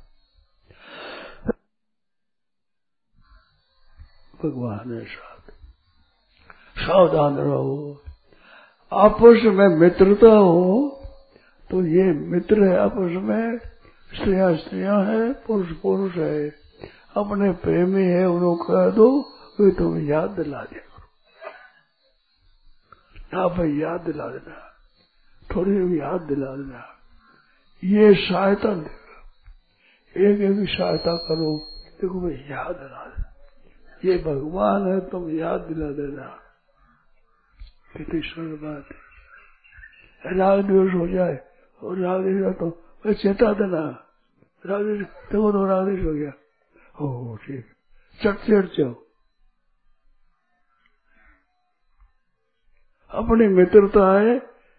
भगवान 4.40 4.94
है 4.94 5.06
साथ 5.06 5.52
सावधान 6.80 7.38
रहो 7.38 8.04
आपस 8.94 9.42
में 9.46 9.68
मित्रता 9.68 10.28
हो 10.28 11.00
तो 11.72 11.82
ये 11.86 12.04
मित्र 12.04 12.64
है 12.64 12.78
आपस 12.78 13.12
में 13.24 13.58
स्त्रियाँ 14.16 14.56
स्त्रियाँ 14.56 15.04
है 15.04 15.34
पुरुष 15.34 15.72
पुरुष 15.72 16.16
है। 16.16 16.50
अपने 17.18 17.52
प्रेमी 17.52 18.04
है 18.04 18.26
उनको 18.26 18.56
कह 18.56 18.90
दो 18.90 19.22
वे 19.60 19.72
तुम्हें 19.72 20.04
याद 20.04 20.30
दिला 20.30 20.64
दिया 20.64 20.80
करो। 20.80 21.08
आप 23.44 23.60
याद 23.60 24.02
दिला 24.02 24.28
देना। 24.28 24.64
थोड़ी 25.56 26.00
याद 26.00 26.22
दिला 26.22 26.48
देना। 26.48 26.84
ये 27.84 28.14
सहायता 28.14 28.74
देगा 28.74 29.08
एक 30.18 30.42
एक 30.42 30.70
सहायता 30.70 31.18
करो। 31.18 31.58
देखो 32.02 32.22
भाई, 32.22 32.32
याद 32.32 32.76
दिला 32.76 33.06
देना। 33.06 33.34
ये 34.06 34.24
भगवान 34.24 34.92
है, 34.92 35.00
तुम 35.00 35.40
याद 35.40 35.60
दिला 35.60 35.88
देना। 35.88 36.47
कितनी 37.98 38.22
सरल 38.22 38.56
बात 38.58 38.90
है 38.92 40.38
राग 40.38 40.62
द्वेष 40.66 40.94
हो 40.94 41.08
जाए 41.08 41.40
और 41.82 42.00
राग 42.00 42.54
तो 42.60 42.68
मैं 43.06 43.14
चेता 43.14 43.54
देना 43.54 43.82
राग 44.66 44.86
देखो 45.32 45.52
तो 45.52 45.66
राग 45.66 45.90
हो 46.06 46.14
गया 46.14 46.34
हो 46.96 47.36
ठीक 47.38 47.66
चट 48.20 48.40
चट 48.42 48.78
जाओ 48.78 48.94
अपनी 53.12 53.48
मित्रता 53.54 54.08
है 54.14 54.36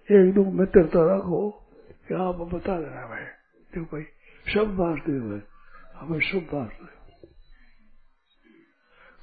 एक 0.08 0.32
दो 0.34 0.44
मित्रता 0.54 1.04
रखो 1.06 1.40
कि 2.08 2.14
आप 2.22 2.40
बता 2.48 2.78
देना 2.78 3.06
भाई 3.06 3.24
देखो 3.72 3.84
भाई 3.86 4.04
सब 4.46 4.76
बांटते 4.76 5.12
हुए 5.14 5.40
हमें 5.94 6.20
सब 6.22 6.46
बांट 6.52 6.72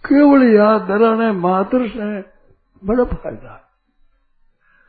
केवल 0.03 0.43
याद 0.49 0.81
दराने 0.81 1.31
मात्र 1.39 1.87
से 1.89 2.09
बड़ा 2.83 3.03
फ़ायदा 3.05 3.61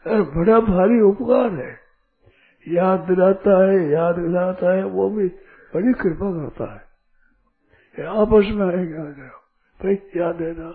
और 0.07 0.23
बड़ा 0.23 0.61
भारी 0.61 1.01
उपकार 1.01 1.53
है। 1.53 1.81
याद 2.69 3.01
दिलाता 3.01 3.64
है, 3.64 3.90
याद 3.90 4.14
दिलाता 4.14 4.73
है, 4.73 4.85
वो 4.85 5.11
भी 5.11 5.29
बड़ी 5.75 5.92
कृपा 5.92 6.31
करता 6.33 6.75
है। 6.75 6.87
आपस 8.07 8.47
में 8.55 8.71
क्या 8.92 9.35
भाई 9.85 9.95
याद 10.16 10.42
है 10.42 10.53
ना 10.59 10.71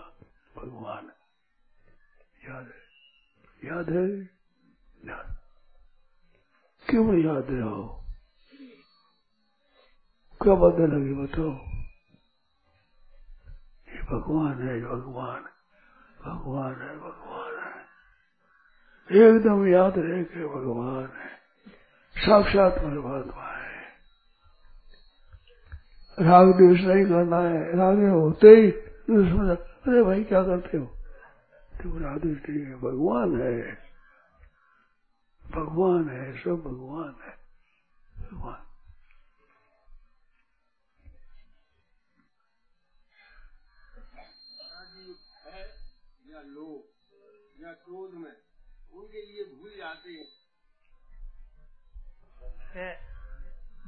भगवान, 0.58 1.10
याद 2.50 2.66
है 2.66 2.82
याद 3.66 3.90
है? 3.90 4.22
याद। 5.06 5.36
क्यों 6.90 7.18
याद 7.18 7.48
रहो 7.50 7.98
क्या 10.42 10.56
बात 10.56 10.74
लगी 10.74 11.14
बताओ? 11.14 11.52
ये 13.88 14.02
भगवान 14.02 14.68
है, 14.68 14.82
भगवान 14.82 15.42
भगवान 16.26 16.82
है, 16.82 16.98
भगवान। 16.98 17.41
एकदम 19.12 19.68
याद 19.68 19.94
रहे 19.98 20.24
कि 20.24 20.40
भगवान। 20.40 21.04
है 21.04 21.32
साक्षात 22.16 22.72
परमात्मा 22.72 23.58
है 23.58 23.72
राग 26.20 26.48
द्वेष 26.48 26.82
नहीं 26.82 27.06
करना 27.06 27.38
है। 27.38 27.78
राग 27.78 28.10
होते 28.10 28.48
ही 28.48 28.72
अरे 29.12 30.04
भाई, 30.04 30.24
क्या 30.24 30.44
करते 30.44 30.78
हो? 30.78 30.86
तो 31.84 32.00
राग 32.00 32.20
द्वेष 32.20 32.50
नहीं 32.50 32.66
है 32.66 32.76
भगवान 32.76 33.42
है। 33.42 33.78
भगवान 35.52 36.10
है, 36.10 36.38
सब 36.38 36.56
भगवान 36.56 37.16
है। 37.22 37.38
भगवान। 38.32 38.68
लोभ 46.46 46.84
या 47.62 47.74
क्रोध 47.74 48.14
में? 48.14 48.51
उनके 48.94 49.22
लिए 49.22 49.44
भूल 49.46 49.72
जाते 49.78 50.10
हैं। 50.10 50.28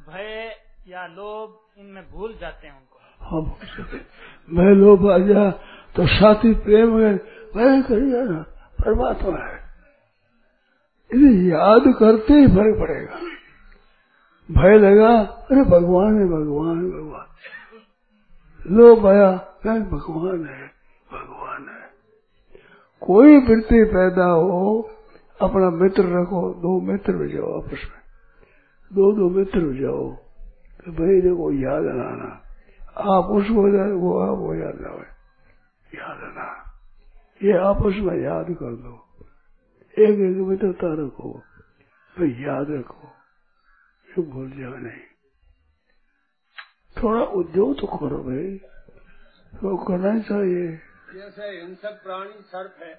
भय 0.08 0.56
या 0.88 1.06
लोभ 1.08 1.80
इनमें 1.80 2.10
भूल 2.12 2.38
जाते 2.42 2.68
हैं 2.68 2.76
उनको। 2.78 2.98
हाँ 3.22 3.42
मैं 4.50 4.74
लोभ 4.76 5.10
आ 5.12 5.18
जा 5.18 5.50
तो 5.96 6.08
साथी 6.08 6.54
प्रेम 6.56 6.90
है 7.02 7.14
वह 7.56 7.82
करिए 7.82 8.24
ना 8.24 8.42
परमात्मा 8.80 9.38
है। 9.40 9.58
इसे 11.12 11.30
याद 11.50 11.84
करते 12.00 12.34
ही 12.34 12.48
फ़र्क 12.48 12.76
पड़ेगा। 12.80 13.16
भय 14.50 14.78
लगा 14.78 15.12
अरे 15.20 15.64
भगवान 15.70 16.20
है 16.20 16.26
भगवान 16.28 16.80
भगवान। 16.92 17.28
लोभ 18.72 19.08
आया 19.08 19.32
भगवान 19.66 20.46
है। 20.46 20.72
कोई 23.04 23.38
वृत्ति 23.38 23.84
पैदा 23.84 24.26
हो, 24.26 24.90
अपना 25.42 25.70
मित्र 25.70 26.04
रखो, 26.04 26.54
दो 26.54 26.82
मित्र 26.82 27.16
हो 27.16 27.28
जाओ 27.28 27.62
आपस 27.62 27.72
में। 27.72 28.04
दो 28.94 29.12
दो 29.12 29.30
मित्र 29.30 29.62
हो 29.62 29.74
जाओ 29.74 30.16
तो 30.86 30.92
भाई 30.92 31.22
देखो, 31.22 31.52
याद 31.52 31.84
लाना 31.84 32.40
आप 32.98 33.26
उसको 33.26 34.00
वो 34.00 34.20
आप 34.20 34.38
वो 34.38 34.56
याद 34.56 34.82
लाओ 34.82 34.98
याद 35.96 36.18
लाना 36.22 36.60
ये 37.44 37.58
आपस 37.58 37.96
में 37.98 38.24
याद 38.24 38.46
कर 38.50 38.76
दो। 38.76 39.08
एक 40.00 40.20
एक 40.20 40.38
मित्रता 40.38 40.94
रखो। 40.94 41.34
भाई 42.20 42.28
याद 42.28 42.68
रखो। 42.70 43.08
ये 44.10 44.32
भूल 44.32 44.50
जाओ 44.50 44.76
नहीं। 44.76 45.02
थोड़ा 46.98 47.22
उद्योग 47.22 47.80
तो 47.80 47.88
करो 47.88 48.18
भाई। 48.18 48.58
तो 49.62 49.78
करना 49.78 50.20
चाहिए। 50.20 50.80
जैसे 51.14 51.62
हिंसक 51.62 52.04
प्राणी 52.04 52.42
सर्प 52.42 52.76
है 52.84 52.94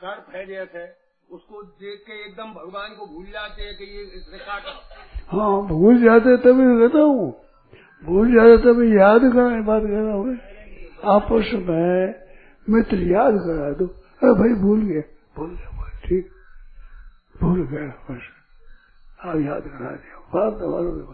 सर्प 0.00 0.26
है 0.34 0.46
जैसे, 0.46 1.08
उसको 1.30 1.62
देख 1.62 2.00
के 2.00 2.26
एकदम 2.26 2.54
भगवान 2.54 2.94
को 2.94 3.06
भूल 3.06 3.26
जाते 3.26 3.62
हैं 3.62 3.76
कि 3.76 3.84
ये 3.84 4.02
इसने 4.04 4.38
हाँ 5.38 5.66
भूल 5.66 6.04
जाते 6.04 6.36
तभी 6.36 6.78
कहता 6.78 6.98
हूँ। 6.98 7.44
भूल 8.04 8.34
जाते 8.34 8.56
तभी 8.56 8.98
याद 8.98 9.20
करा 9.20 9.62
बात 9.62 9.82
कर 9.82 9.88
रहा 9.88 10.14
हूँ। 10.14 10.38
आपस 11.04 11.50
में 11.54 12.14
मित्र 12.68 12.96
याद 12.96 13.34
करा 13.34 13.70
दो 13.72 13.86
अरे 14.22 14.32
भाई 14.32 14.60
भूल 14.62 14.82
गए। 14.82 15.04
भूल 15.36 15.56
गए 15.56 16.08
ठीक। 16.08 16.30
भूल 17.40 17.66
बस। 17.66 18.22
आप 19.20 19.36
याद 19.36 19.62
करा 19.62 19.90
दिया। 19.90 20.18
बात 20.34 20.52
तो 20.52 21.12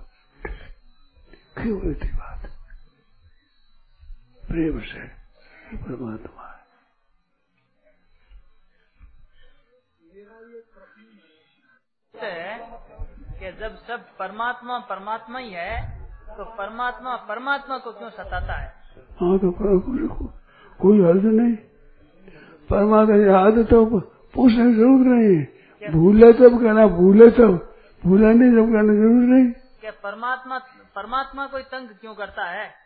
क्यों 1.63 1.95
थी 1.95 2.09
बात? 2.09 2.51
प्रेम 4.49 4.81
से। 4.81 5.24
परमात्मा 5.73 6.51
है। 12.15 12.59
कि 13.39 13.51
जब 13.53 13.77
सब 13.77 14.05
परमात्मा 14.19 14.79
परमात्मा 14.79 15.39
ही 15.39 15.51
है 15.51 15.73
तो 16.29 16.45
परमात्मा 16.59 17.17
परमात्मा 17.29 17.79
को 17.79 17.93
क्यों 17.93 18.11
सताता 18.11 18.55
है? 18.55 18.69
हाँ 19.21 19.39
तो 19.39 19.51
को, 19.51 20.25
कोई 20.81 21.05
अर्थ 21.05 21.25
नहीं। 21.25 21.57
परमात्मा 22.71 23.17
याद 23.17 23.59
तो 23.71 23.85
पूछने 24.35 24.65
की 24.65 24.75
ज़रूरत 24.75 25.07
नहीं 25.07 25.37
है। 25.37 25.93
भूले 25.93 26.33
तब 26.33 26.61
कहना 26.63 26.87
भूले 26.87 27.31
तब 27.31 27.53
भूला 28.03 28.29
नहीं 28.29 28.51
जब 28.51 28.73
कहना 28.73 28.95
ज़रूर 28.95 29.27
नहीं। 29.35 29.53
क्या 29.81 29.91
परमात्मा 30.03 30.59
परमात्मा 30.97 31.47
कोई 31.47 31.63
तंग 31.63 31.89
क्यों 32.01 32.15
करता 32.15 32.45
है? 32.45 32.84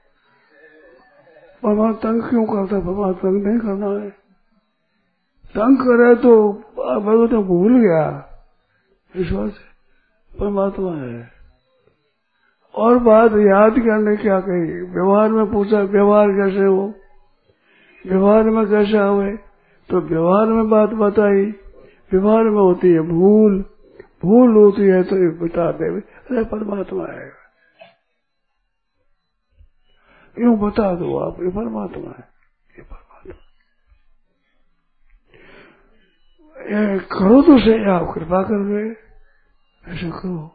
परमात्मा 1.62 1.92
तंग 1.92 2.22
क्यों 2.22 2.44
करता 2.44 2.80
भगवान 2.80 3.12
तंग 3.12 3.46
नहीं 3.46 3.58
करना 3.58 3.86
है। 3.86 4.10
तंग 5.54 5.76
करे 5.76 6.14
तो 6.14 6.52
भगवत 7.00 7.30
तो 7.30 7.42
भूल 7.42 7.78
गया। 7.80 8.28
विश्वास 9.16 9.50
परमात्मा 10.40 10.92
है। 10.92 11.30
और 12.74 12.98
बात 12.98 13.30
याद 13.32 13.72
करने 13.72 14.16
क्या 14.16 14.40
कही? 14.40 14.94
व्यवहार 14.94 15.28
में 15.28 15.52
पूछा, 15.52 15.80
व्यवहार 15.80 16.28
कैसे 16.28 16.64
हो? 16.64 16.94
व्यवहार 18.06 18.44
में 18.44 18.66
कैसे 18.66 18.98
हुए 18.98 19.36
तो 19.90 20.00
व्यवहार 20.00 20.46
में 20.46 20.70
बात 20.70 20.88
बताई। 20.88 21.44
व्यवहार 22.12 22.44
में 22.44 22.60
होती 22.60 22.92
है 22.92 23.00
भूल। 23.00 23.64
भूल 24.22 24.56
होती 24.56 24.82
है 24.82 25.02
तो 25.02 25.44
बता 25.44 25.72
दे। 25.72 26.00
अरे 26.00 26.44
परमात्मा 26.44 27.06
है। 27.06 27.37
यूँ 30.40 30.58
बता 30.58 30.94
दो 30.94 31.18
आप, 31.18 31.42
ये 31.42 31.48
परमात्मा 31.48 32.10
है। 32.10 32.28
ये 32.78 32.82
परमात्मा। 32.82 33.34
करो 36.96 37.42
तो 37.42 37.58
सही, 37.58 37.90
आप 37.90 38.14
कृपा 38.14 38.42
कर 38.42 38.62
गए 38.64 38.96
ऐसा 39.92 40.10
करो। 40.10 40.54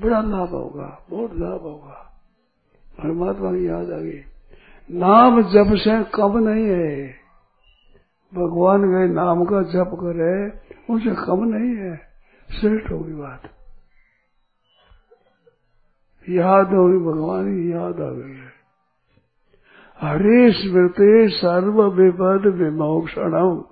बड़ा 0.00 0.20
लाभ 0.20 0.48
होगा, 0.48 1.06
बहुत 1.10 1.30
लाभ 1.34 1.60
होगा। 1.60 2.22
परमात्मा 2.98 3.52
की 3.52 3.68
याद 3.68 3.90
आ 3.90 3.98
गई। 3.98 4.20
नाम 4.90 5.42
जप 5.42 5.74
से 5.76 6.04
कम 6.04 6.38
नहीं 6.38 6.64
है। 6.64 7.14
भगवान 8.34 8.82
के 8.82 9.08
नाम 9.08 9.44
का 9.44 9.62
जप 9.62 9.90
करे, 9.94 10.50
उनसे 10.90 11.26
कम 11.26 11.44
नहीं 11.44 11.76
है। 11.76 11.96
श्रेष्ठ 12.60 12.90
होगी 12.90 13.12
बात। 13.12 13.42
याद 16.28 16.66
होगी, 16.66 16.98
भगवान 16.98 17.44
की 17.44 17.72
याद 17.72 18.00
आ 18.00 18.10
गई। 18.10 18.43
हरे 20.02 20.52
स्मृति 20.52 21.28
सर्व 21.28 21.82
विपद 21.82 22.54
विमोक्षणम 22.54 23.64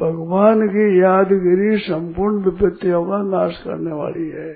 भगवान 0.00 0.68
की 0.68 1.02
यादगिरी 1.02 1.78
संपूर्ण 1.78 2.44
विपत्तियों 2.44 3.04
का 3.04 3.22
नाश 3.22 3.62
करने 3.64 3.92
वाली 3.92 4.28
है। 4.28 4.50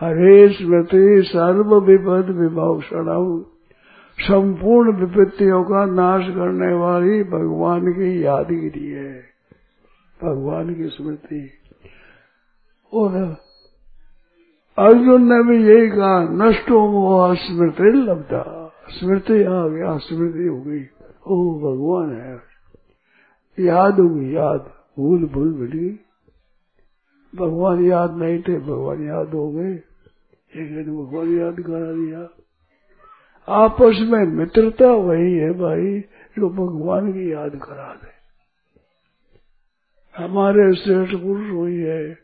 हरे 0.00 0.48
स्मृति 0.48 1.22
सर्व 1.22 1.80
विपद 1.80 2.30
विभूषणम 2.30 3.44
संपूर्ण 4.18 4.96
विपत्तियों 4.96 5.64
का 5.64 5.84
नाश 5.84 6.24
करने 6.24 6.74
वाली 6.74 7.22
भगवान 7.22 7.80
की 7.80 8.24
यादगिरी 8.24 8.90
है। 8.90 9.20
भगवान 10.24 10.74
की 10.74 10.88
स्मृति। 10.88 11.50
और 12.94 13.10
अर्जुन 14.78 15.32
ने 15.32 15.42
भी 15.42 15.68
यही 15.68 15.88
कहा 15.88 16.28
नष्टो 16.30 16.92
मोह 16.92 17.34
स्मृति 17.34 17.92
लगता 17.92 18.57
स्मृति 18.88 19.42
आ 19.42 19.68
गया, 19.68 19.96
स्मृति 19.96 20.46
हो 20.46 20.60
गई। 20.60 20.84
ओ 21.26 21.58
भगवान 21.58 22.16
है। 22.16 22.40
याद 23.66 24.00
होगी 24.00 24.36
याद। 24.36 24.72
भूल 24.98 25.24
भूल 25.24 25.54
मिल 25.54 25.72
गई। 25.72 25.98
भगवान 27.38 27.84
याद 27.84 28.16
नहीं 28.16 28.42
थे, 28.42 28.60
भगवान 28.60 29.06
याद 29.06 29.28
हो 29.28 29.52
गए। 29.52 29.72
एक 30.56 30.74
दिन 30.74 30.96
भगवान 30.96 31.38
याद 31.38 31.60
करा 31.60 31.92
दिया। 31.92 32.28
आपस 33.48 33.96
में 34.00 34.26
मित्रता 34.26 34.92
वही 34.92 35.36
है 35.36 35.50
भाई, 35.50 36.00
जो 36.38 36.50
भगवान 36.50 37.12
की 37.12 37.32
याद 37.32 37.50
करा 37.50 37.98
दे। 38.04 38.18
हमारे 40.24 40.74
श्रेष्ठ 40.74 41.14
पुरुष 41.14 41.50
वही 41.50 41.76
है। 41.76 42.18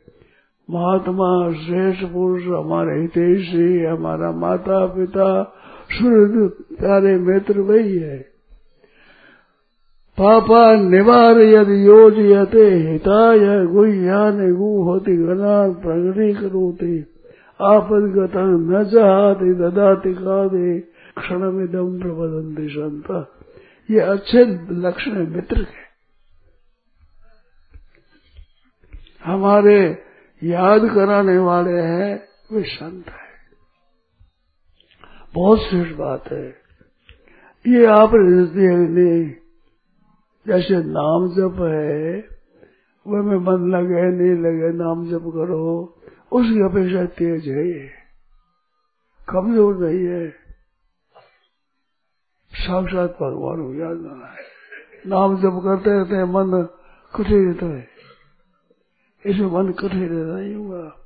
महात्मा, 0.71 1.53
श्रेष्ठ 1.53 2.05
पुरुष, 2.05 2.43
हमारे 2.43 3.01
हितेशी 3.01 3.85
हमारा 3.85 4.33
माता 4.33 4.87
पिता 4.87 5.55
सूर्य 5.91 6.77
प्यारे 6.77 7.19
मित्र 7.19 7.61
वही 7.61 7.99
है। 7.99 8.19
पापा 10.19 10.77
निवार 10.77 11.39
यद 11.39 11.69
योजयते 11.69 12.71
हिताय 12.71 13.67
गुह्यान 13.67 14.55
गुहति 14.55 15.17
गना 15.17 15.73
प्रगति 15.73 16.33
करोते। 16.35 17.15
आपदगत 17.61 18.33
न 18.37 18.85
चाहते 18.85 19.55
ददाति 19.55 20.15
कादे 20.15 20.81
क्षण 21.19 21.53
में 21.53 21.67
दम 21.73 21.99
प्रबदन 21.99 22.69
संत 22.69 23.29
ये 23.91 24.01
अच्छे 24.01 24.45
लक्षण 24.71 25.27
मित्र 25.27 25.63
के। 25.63 25.85
हमारे 29.25 29.99
याद 30.43 30.81
कराने 30.81 31.39
वाले 31.39 31.81
हैं, 31.81 32.23
वे 32.53 32.63
संत 32.63 33.07
है। 33.09 33.24
बहुत 35.35 35.59
श्रेष्ठ 35.59 35.97
बात 35.97 36.25
है। 36.33 36.49
ये 37.67 37.87
आप 37.87 38.11
नहीं? 38.15 39.31
जैसे 40.47 40.77
नाम 40.77 41.29
जप 41.29 41.57
है, 41.61 42.29
वह 43.07 43.23
में 43.23 43.37
मन 43.37 43.71
लगे, 43.71 44.03
नहीं 44.03 44.43
लगे, 44.43 44.79
नाम 44.79 45.07
जप 45.07 45.23
करो, 45.23 45.85
उसकी 46.33 46.63
अपेक्षा 46.63 47.05
तेज 47.05 47.49
है 47.49 47.69
ये। 47.69 47.91
कमज़ोर 49.29 49.77
नहीं 49.77 50.05
है। 50.07 50.31
साक्षात 52.53 53.11
भगवान 53.11 53.61
हो 53.61 53.75
याद 53.75 53.97
ना 54.01 54.27
है 54.27 54.55
नाम 55.07 55.37
जप 55.37 55.61
करते 55.65 55.91
रहते 55.91 56.17
हैं, 56.17 56.25
मन 56.25 56.69
कठिन 57.17 57.53
रहता 57.53 57.67
है। 57.67 57.89
इसमें 59.27 59.47
मन 59.47 59.73
कठिन 59.73 60.09
रहता 60.09 60.41
नहीं 60.41 60.55
हुआ 60.55 61.04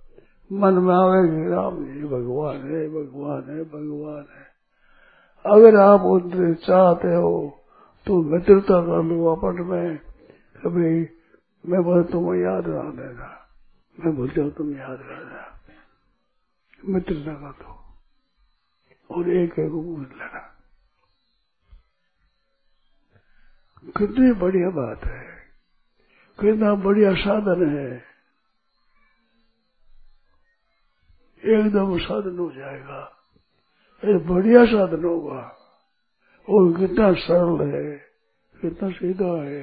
मन 0.52 0.74
में 0.74 0.94
आवे 0.94 1.50
राम 1.50 1.84
जी, 1.84 2.04
भगवान 2.04 2.56
है 2.56 2.88
भगवान 2.88 3.42
है 3.42 3.64
भगवान 3.64 4.26
है। 4.36 4.48
अगर 5.46 5.76
आप 5.76 6.00
उनसे 6.00 6.54
चाहते 6.54 7.08
हो 7.08 7.64
तो 8.06 8.22
मित्रता 8.22 8.80
कर 8.80 9.02
लो 9.02 9.36
अपन 9.36 9.62
में। 9.62 9.98
कभी 10.64 11.08
मैं 11.66 11.82
बोल, 11.82 12.02
तुम्हें 12.02 12.42
याद 12.42 12.68
रहा 12.68 12.82
देना 12.82 13.48
मैं 14.00 14.16
भूल 14.16 14.28
जाऊ 14.28 14.50
तुम 14.50 14.76
याद 14.76 14.98
रहना 15.02 15.60
मित्रता 16.84 17.34
का 17.34 17.50
दो 17.50 17.94
और 19.14 19.28
एक 19.28 19.58
एक 19.58 19.70
पूछ 19.70 20.08
लेना। 20.08 20.54
कितनी 23.96 24.32
बढ़िया 24.32 24.70
बात 24.70 25.04
है। 25.04 25.24
कितना 26.40 26.74
बढ़िया 26.74 27.14
साधन 27.14 27.78
है। 27.78 28.07
एकदम 31.44 31.98
साधन 31.98 32.38
हो 32.38 32.50
जाएगा। 32.50 33.12
ये 34.04 34.18
बढ़िया 34.18 34.64
साधन 34.64 35.04
होगा। 35.04 35.54
और 36.50 36.78
कितना 36.78 37.12
सरल 37.12 37.68
है, 37.68 37.96
कितना 38.60 38.90
सीधा 38.90 39.44
है। 39.44 39.62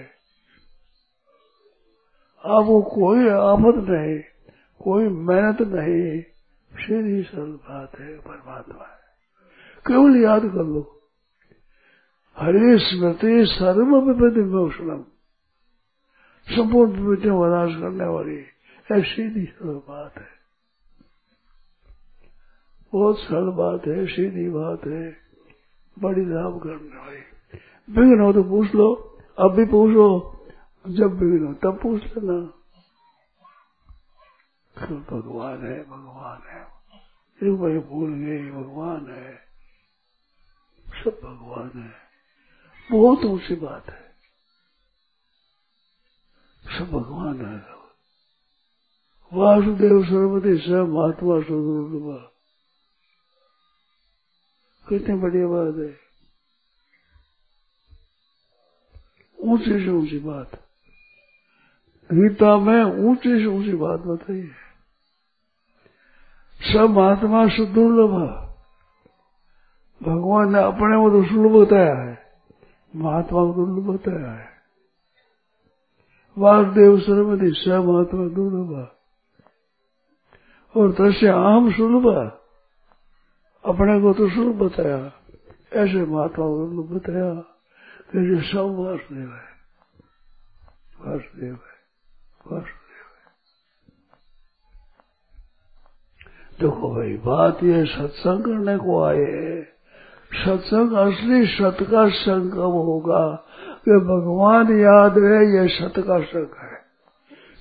आपको 2.45 2.81
कोई 2.81 3.27
आफत 3.29 3.89
नहीं, 3.89 4.19
कोई 4.83 5.07
मेहनत 5.07 5.61
नहीं, 5.61 6.21
सीधी 6.73 7.23
सरल 7.23 7.51
बात 7.51 7.99
है, 7.99 8.19
परमात्मा 8.19 8.83
है। 8.83 8.99
केवल 9.87 10.23
याद 10.23 10.41
कर 10.41 10.63
लो, 10.63 11.01
हरे 12.37 12.77
स्मृति 12.77 13.45
सर्व 13.45 13.95
विपत्ति 13.95 14.41
मोक्षणम 14.41 15.03
संपूर्ण 16.49 16.91
विपत्ति 16.91 17.29
विनाश 17.29 17.81
करने 17.81 18.05
वाली, 18.05 18.39
ऐसी 18.91 19.45
सरल 19.45 19.73
बात 19.73 20.17
है। 20.17 20.34
बहुत 22.95 23.19
सरल 23.19 23.49
बात 23.49 23.87
है, 23.87 24.05
सीधी 24.05 24.49
बात 24.49 24.85
है। 24.85 25.17
बड़ी 25.99 26.25
लाभ 26.25 26.63
करने 26.63 26.97
वाली 26.97 27.19
विघ्न 27.89 28.19
हो 28.19 28.33
तो 28.33 28.43
पूछ 28.43 28.75
लो, 28.75 29.17
अब 29.39 29.51
भी 29.51 29.65
पूछो, 29.65 30.35
जब 30.87 31.13
विघ्न 31.13 31.47
हो 31.47 31.53
तब 31.53 31.79
पूछ 31.81 32.01
लेना। 32.03 32.53
भगवान 35.11 35.67
है 35.67 35.83
भगवान 35.83 36.47
है। 36.47 36.61
एक 37.43 37.59
भाई 37.59 37.77
भूल 37.77 38.13
गए 38.13 38.51
भगवान 38.51 39.07
है। 39.09 39.35
सब 40.87 41.19
भगवान 41.23 41.79
है। 41.79 41.93
बहुत 42.91 43.25
ऊँची 43.25 43.55
बात 43.55 43.89
है। 43.89 44.05
सब 46.79 46.91
भगवान 46.91 47.45
है। 47.45 47.75
वासुदेव 49.33 50.03
सर्वति 50.03 50.57
सब 50.57 50.89
महात्मा 50.89 51.41
सुदुर्लभा 51.41 52.31
कितनी 54.89 55.15
बढ़िया 55.15 55.47
बात 55.47 55.75
है। 55.75 56.05
ऊँची 59.39 59.85
से 59.85 59.91
ऊँची 59.91 60.19
बात। 60.19 60.51
गीता 62.11 62.57
में 62.57 62.83
ऊँची 62.83 63.39
से 63.39 63.45
ऊँची 63.45 63.73
बात 63.73 63.99
बताई 63.99 64.39
है। 64.39 64.65
सब 66.73 66.89
महात्मा 66.89 67.47
सुदुर्लभ 67.47 68.15
भगवान 70.03 70.53
ने 70.53 70.59
अपने 70.63 70.97
को 70.97 71.09
तो 71.09 71.29
सुलभ 71.29 71.65
बताया 71.65 71.95
है। 71.95 72.17
महात्मा 72.95 73.41
को 73.41 73.53
दुर्लभ 73.53 73.87
बताया 73.89 74.31
है। 74.31 74.49
वासुदेव 76.37 76.99
सर्वधि 76.99 77.53
स 77.57 77.67
महात्मा 77.67 78.27
दुर्लभ 78.27 78.91
और 80.75 80.91
तस्य 80.91 81.27
आम 81.27 81.71
सुलभ 81.71 82.41
अपने 83.65 84.01
को 84.01 84.13
तो 84.13 84.29
शुरू 84.29 84.53
बताया। 84.53 85.11
ऐसे 85.73 85.97
महात्मा 85.97 86.45
को 86.45 86.65
दुर्लभ 86.65 86.95
बताया 86.95 87.33
कि 88.11 88.35
जो 88.35 88.41
सब 88.41 88.75
वासुदेव 88.75 89.29
है। 89.29 89.55
वासुदेव 91.05 91.53
है। 91.53 91.75
वासुदेव 92.51 92.61
है। 92.61 92.85
देखो 96.61 96.95
भाई, 96.95 97.17
बात 97.17 97.63
ये 97.63 97.85
सत्संग 97.85 98.43
करने 98.43 98.77
को 98.77 99.03
आए। 99.03 99.61
सत्संग, 100.33 100.93
असली 100.93 101.47
सत 101.47 101.77
का 101.91 102.09
संग 102.09 102.51
कब 102.51 102.57
होगा 102.57 103.45
कि 103.85 103.91
भगवान 103.91 104.79
याद 104.79 105.17
रहे 105.17 105.61
ये 105.61 105.67
सत 105.67 105.93
का 105.99 106.19
संग 106.21 106.47
है। 106.59 106.75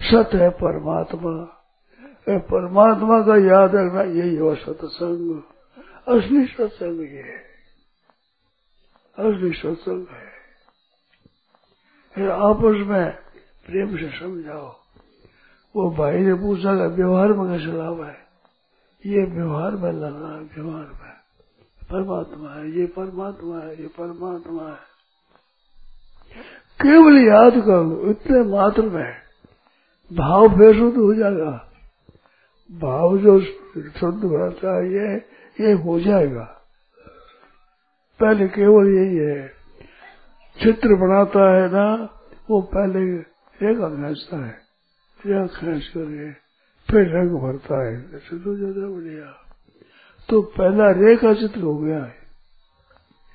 सत 0.01 0.35
है 0.35 0.51
परमात्मा। 0.51 1.61
परमात्मा 2.29 3.21
का 3.21 3.37
याद 3.37 3.75
रखना 3.75 4.03
यही 4.03 4.37
हो 4.37 4.55
सत्संग। 4.55 5.43
असली 6.07 6.45
सत्संग 6.47 7.01
ये 7.03 7.23
है 7.23 7.38
असली 9.19 9.53
सत्संग 9.53 10.07
है 10.11 10.33
फिर 12.15 12.31
आपस 12.31 12.87
में 12.87 13.11
प्रेम 13.67 13.96
से 13.96 14.11
समझाओ 14.19 14.69
वो 15.75 15.90
भाई 15.90 16.19
ने 16.19 16.35
पूछा 16.40 16.75
कि 16.75 16.94
व्यवहार 16.94 17.33
में 17.33 17.46
कैसे 17.48 17.77
लाभ 17.79 18.02
है 18.02 18.17
ये 19.05 19.25
व्यवहार 19.31 19.77
में 19.77 19.92
लगा 19.92 20.35
व्यवहार 20.55 20.87
में 20.92 21.13
परमात्मा 21.90 22.50
है 22.50 22.71
ये 22.71 22.87
परमात्मा 22.92 23.61
है 23.61 23.81
ये 23.81 23.88
परमात्मा 23.98 24.69
है 24.69 24.92
केवल 26.81 27.19
याद 27.19 27.61
करो 27.67 28.11
इतने 28.11 28.42
मात्र 28.50 28.83
में 28.88 29.13
भाव 30.11 30.48
तो 30.48 30.90
हो 30.96 31.15
जाएगा 31.15 31.52
भाव 32.71 33.17
जो 33.19 33.40
शुद्ध 33.40 34.25
होना 34.25 34.48
चाहिए 34.59 35.17
ये 35.57 35.73
हो 35.83 35.98
जाएगा। 36.00 36.44
पहले 38.21 38.46
केवल 38.48 38.88
यही 38.88 39.17
है। 39.19 39.48
चित्र 40.57 40.96
बनाता 40.96 41.44
है 41.50 41.69
ना, 41.73 41.87
वो 42.50 42.61
पहले 42.75 43.00
रेखा 43.59 43.88
खींचता 43.90 44.37
है 44.37 44.52
रेखा 45.21 45.46
खींच 45.57 45.87
करके 45.88 46.33
फिर 46.88 47.09
रंग 47.11 47.37
भरता 47.42 47.77
है। 47.85 47.94
तो 48.19 48.57
ज़्यादा 48.57 48.88
बढ़िया। 48.88 49.31
तो 50.29 50.40
पहला 50.52 50.90
रेखा 50.98 51.33
चित्र 51.35 51.61
हो 51.61 51.77
गया 51.79 52.02
है। 52.05 52.19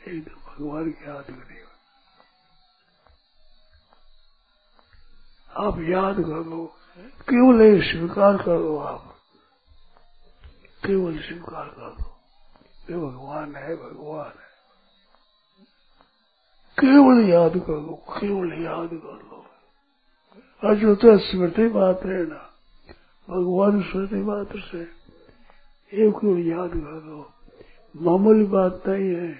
एकदम 0.07 0.39
भगवान 0.47 0.91
की 0.91 1.09
याद 1.09 1.23
करेगा 1.23 1.67
आप 5.59 5.79
याद 5.81 6.15
कर 6.15 6.45
लो, 6.45 6.65
केवल 7.29 7.61
एक 7.61 7.83
स्वीकार 7.83 8.37
कर 8.37 8.59
लो 8.59 8.77
आप। 8.79 9.15
केवल 10.85 11.17
स्वीकार 11.19 11.67
कर 11.69 11.89
लो। 11.89 12.08
ये 12.89 12.97
भगवान 12.97 13.55
है 13.55 13.75
भगवान 13.75 14.27
है 14.27 14.47
केवल 16.77 17.19
याद 17.29 17.57
कर 17.59 17.79
लो 17.79 17.95
केवल 18.11 18.53
याद 18.63 18.89
कर 18.95 19.17
लो 19.23 19.43
आज 20.63 20.83
तो 21.01 21.17
स्मृति 21.21 21.67
मात्र 21.69 22.11
है 22.11 22.23
ना 22.25 22.41
भगवान 23.27 23.81
स्मृति 23.81 24.21
मात्र 24.23 24.59
से 24.61 24.81
एक 25.93 26.15
केवल 26.15 26.39
याद 26.47 26.69
कर 26.71 27.03
लो 27.03 27.19
मामूली 27.95 28.45
बात 28.47 28.87
नहीं 28.87 29.09
है 29.11 29.31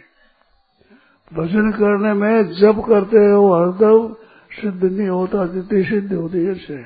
भजन 1.31 1.71
करने 1.71 2.13
में 2.13 2.53
जब 2.53 2.81
करते 2.85 3.25
हो 3.25 3.41
हरदम 3.53 4.13
सिद्ध 4.51 4.83
नहीं 4.83 5.07
होता 5.09 5.45
जितनी 5.47 5.83
सिद्ध 5.85 6.13
होती 6.13 6.45
है 6.45 6.83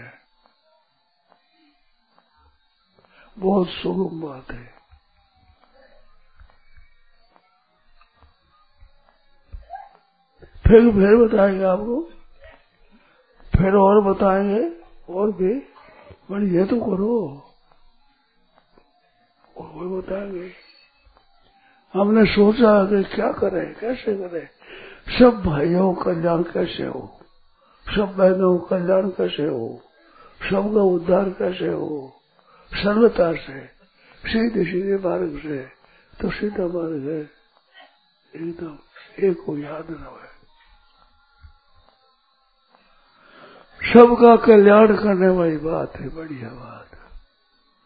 बहुत 3.37 3.67
सुगम 3.71 4.21
बात 4.21 4.51
है 4.51 4.72
फिर 10.67 10.91
फिर 10.91 11.27
बताएँगे 11.27 11.63
आपको। 11.63 12.09
फिर 13.57 13.73
और 13.73 14.13
बताएँगे, 14.13 14.71
और 15.09 15.31
भी। 15.31 15.59
पर 16.29 16.43
ये 16.43 16.65
तो 16.65 16.75
करो। 16.75 17.43
और 19.57 19.87
बताएँगे। 19.87 20.51
हमने 21.93 22.25
सोचा 22.25 22.85
कि 22.85 23.03
क्या 23.03 23.31
करें, 23.31 23.75
कैसे 23.75 24.15
करें? 24.15 24.47
सब 25.19 25.43
भाइयों 25.43 25.93
कल्याण 25.93 26.43
कैसे 26.43 26.83
हो? 26.83 27.19
सब 27.95 28.15
बहनों 28.17 28.59
कल्याण 28.59 29.09
कैसे 29.09 29.43
हो? 29.43 29.81
सबका 30.49 30.81
उद्धार 30.81 31.29
कैसे 31.29 31.67
हो? 31.67 32.13
सरलता 32.73 33.33
से। 33.33 33.65
सीधे 34.29 34.63
सीधे 34.63 34.95
मार्ग 34.95 35.39
से। 35.39 35.57
तो 36.21 36.31
सीधा 36.31 36.63
मार्ग 36.63 37.07
है। 37.09 37.29
एकदम, 38.35 38.77
एक 39.19 39.43
को 39.45 39.57
याद 39.57 39.87
न 39.89 40.19
सबका 43.83 44.35
कल्याण 44.35 44.95
करने 44.95 45.27
वाली 45.27 45.57
बात 45.57 45.95
है 45.95 46.15
बढ़िया 46.15 46.49
बात। 46.49 46.95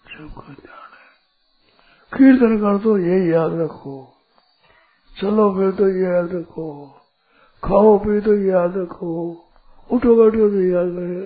सबका 0.07 0.53
ध्यान 0.53 0.89
है। 0.93 1.07
कीर्तन 2.17 2.57
कर 2.57 2.77
तो 2.83 2.97
यही 2.97 3.33
याद 3.33 3.53
रखो। 3.53 4.13
चलो 5.21 5.53
फिर 5.53 5.71
तो 5.71 5.89
ये 5.89 6.03
याद 6.03 6.29
रखो। 6.33 6.95
खाओ 7.63 7.97
पी 7.97 8.19
तो 8.21 8.35
याद 8.35 8.77
रखो। 8.77 9.37
उठो 9.91 10.15
बैठो 10.15 10.49
तो 10.49 10.61
याद 10.61 10.85
रखे। 10.85 11.21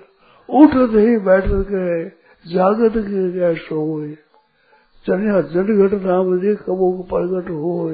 उठो 0.50 0.88
तो 0.88 0.98
ही 0.98 1.18
बैठ 1.18 1.44
के 1.48 2.10
जागत 2.54 2.94
के 2.98 3.32
क्या 3.32 3.54
सो 3.54 4.08
चलिया 5.08 5.42
जन 5.42 5.88
घट 5.88 5.94
नाम 5.94 6.40
जी 6.40 6.56
कबो 6.56 6.92
को 6.92 7.04
प्रगट 7.04 7.50
हो 7.50 7.90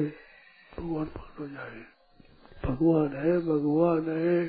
भगवान 0.78 1.04
प्रकट 1.04 1.40
हो 1.40 1.46
जाए। 1.46 1.82
भगवान 2.66 3.16
है 3.16 3.38
भगवान 3.38 4.18
है। 4.18 4.44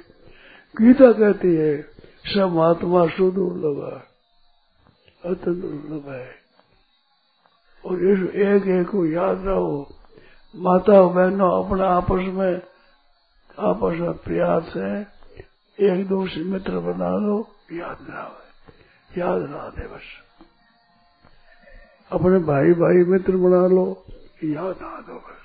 गीता 0.81 1.11
कहती 1.11 1.55
है 1.55 1.98
सब 2.25 2.59
आत्मा 2.59 3.07
शुद्ध 3.07 3.35
दुर्लभ 3.35 3.93
है, 3.93 3.99
अत्यंत 5.31 5.57
दुर्लभ 5.57 6.09
है। 6.09 6.35
और 7.85 7.95
इस 7.95 8.35
एक 8.35 8.67
एक 8.67 8.89
को 8.89 9.05
याद 9.05 9.45
रहो, 9.45 9.87
माता 10.55 11.01
बहनों 11.01 11.65
अपना 11.65 11.87
आपस 11.87 12.23
में 12.33 12.61
आपस 13.59 13.99
में 13.99 14.13
प्रयास 14.13 14.73
है 14.75 15.07
एक 15.79 16.07
दो 16.07 16.27
से 16.27 16.43
मित्र 16.43 16.79
बना 16.79 17.17
लो, 17.17 17.47
याद 17.71 17.97
ना 18.01 18.23
हो 18.23 18.35
याद 19.17 19.41
ना 19.41 19.69
दे 19.69 19.87
बस। 19.87 20.01
अपने 22.11 22.39
भाई 22.39 22.73
भाई 22.73 23.03
मित्र 23.03 23.37
बना 23.37 23.67
लो, 23.67 24.05
याद 24.43 24.75
ना 24.81 25.01
दो 25.01 25.13
बस। 25.13 25.39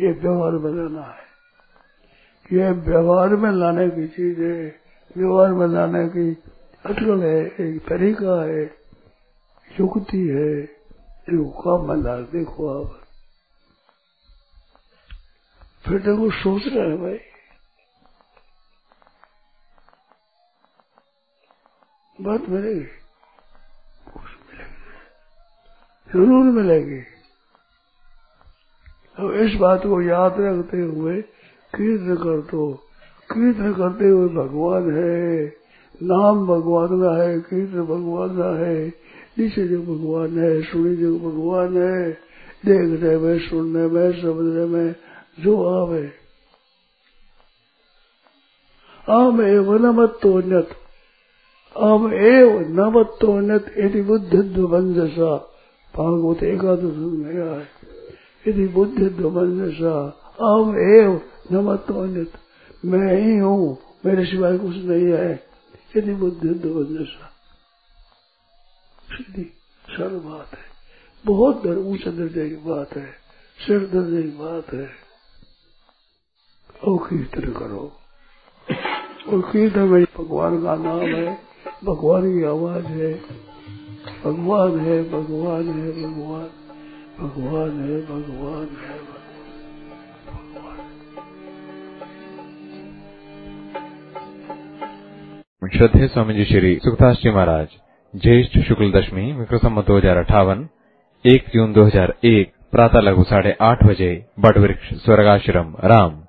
ये 0.00 0.12
व्यवहार 0.12 0.52
बनाना 0.52 1.02
है। 1.02 1.28
ये 2.52 2.70
व्यवहार 2.70 3.28
में 3.28 3.50
लाने 3.50 3.90
की 3.90 4.08
चीज़ 4.08 4.40
है। 4.40 4.87
व्यवहार 5.16 5.68
लाने 5.68 6.08
की 6.08 6.34
अटल 6.86 7.22
है, 7.22 7.46
एक 7.46 7.86
तरीका 7.88 8.42
है, 8.44 8.64
युक्ति 9.80 10.28
है 10.28 10.78
काम 11.30 11.88
में 11.88 12.02
डाल 12.02 12.24
देखो 12.24 12.84
आप। 12.84 13.00
फिर 15.88 15.98
देखो 15.98 16.30
सोच 16.30 16.62
रहे 16.66 16.88
हैं 16.88 17.02
भाई। 17.02 17.18
बात 22.20 22.48
मिलेगी। 22.48 22.86
ज़रूर 26.10 26.44
मिलेगी। 26.44 27.00
अब 29.18 29.32
इस 29.32 29.54
बात 29.54 29.82
को 29.82 30.02
याद 30.02 30.34
रखते 30.38 30.80
हुए 30.80 31.22
कीर्तन 31.74 32.16
कर 32.16 32.50
दो 32.50 32.87
कीर्तन 33.30 33.72
करते 33.72 34.08
हुए 34.08 34.28
भगवान 34.28 34.90
है, 34.96 35.46
नाम 36.02 36.46
भगवान 36.46 36.88
का 36.88 37.22
है 37.22 37.40
कीर्तन 37.40 37.82
भगवान 37.82 38.28
का 38.28 38.66
है 38.66 38.88
नीचे 39.38 39.68
जो 39.68 39.82
भगवान 39.82 40.38
है, 40.38 40.62
सुनी 40.62 40.96
जो 40.96 41.18
भगवान 41.18 41.76
है, 41.76 42.10
देखने 42.66 43.16
में, 43.16 43.38
सुनने 43.38 43.86
में, 43.86 44.12
समझने 44.12 44.64
में, 44.64 44.94
जो 45.40 45.82
आवे। 45.82 46.12
आम 49.10 49.40
एवं 49.40 49.78
नमत्तोन्नत 49.78 50.68
आम 51.76 52.12
एव 52.12 52.58
नमत्तोन्नत 52.70 53.74
यदि 53.78 54.02
बुद्धिध्वंसा 54.02 55.36
भागवत 55.94 56.42
एकादश 56.42 56.96
में 56.96 57.34
है 57.34 57.60
यदि 58.48 58.66
बुद्धिध्वंसा 58.68 59.94
आम 60.42 60.76
एव 60.78 61.20
नमत्तोन्नत 61.52 62.32
मैं 62.84 63.22
ही 63.22 63.38
हूँ, 63.38 63.78
मेरे 64.06 64.24
सिवाय 64.24 64.58
कुछ 64.58 64.76
नहीं 64.76 65.12
है। 65.12 65.44
यदि 65.96 66.14
बुद्धिध्वंसा 66.14 67.32
सीधी 69.12 69.52
सरल 69.90 70.18
बात 70.18 70.50
है। 70.52 70.64
बहुत 71.26 71.66
ऊँचे 71.66 72.10
दर्जे 72.10 72.50
की 72.50 72.56
बात 72.56 72.96
है। 72.96 73.06
सिर 73.66 73.78
दर्जे 73.78 74.22
की 74.22 74.28
बात 74.28 74.72
है। 74.74 74.90
और 76.84 76.98
कीर्तन 76.98 77.52
करो। 77.52 77.92
और 79.28 79.40
कीर्तन 79.40 79.80
में 79.80 80.04
भगवान 80.04 80.62
का 80.62 80.76
नाम 80.76 81.00
है, 81.00 81.38
भगवान 81.84 82.38
की 82.38 82.44
आवाज़ 82.44 82.84
है। 82.84 83.14
भगवान 84.24 84.80
है 84.80 85.10
भगवान 85.10 85.68
है, 85.68 85.92
भगवान। 86.02 86.50
भगवान 87.20 87.70
है 87.70 88.06
भगवान 88.06 88.76
है 88.76 89.17
श्रद्धे 95.76 96.08
स्वामी 96.08 96.34
जी 96.34 96.44
श्री 96.44 96.76
सुखदास 96.76 97.16
जी 97.16 97.30
महाराज, 97.30 97.68
ज्येष्ठ 98.16 98.58
शुक्ल 98.58 98.92
दशमी 98.92 99.32
विक्रम 99.32 99.82
दो 99.82 99.98
हज़ार 99.98 100.16
अठावन, 100.16 100.68
एक 101.26 101.44
जून 101.54 101.72
2001 101.72 102.44
प्रातः 102.72 103.00
लघु 103.00 103.24
साढ़े 103.24 103.56
आठ 103.60 103.84
बजे, 103.84 104.24
बटवृक्ष, 104.40 104.94
स्वर्गाश्रम, 104.94 105.74
राम। 105.84 106.27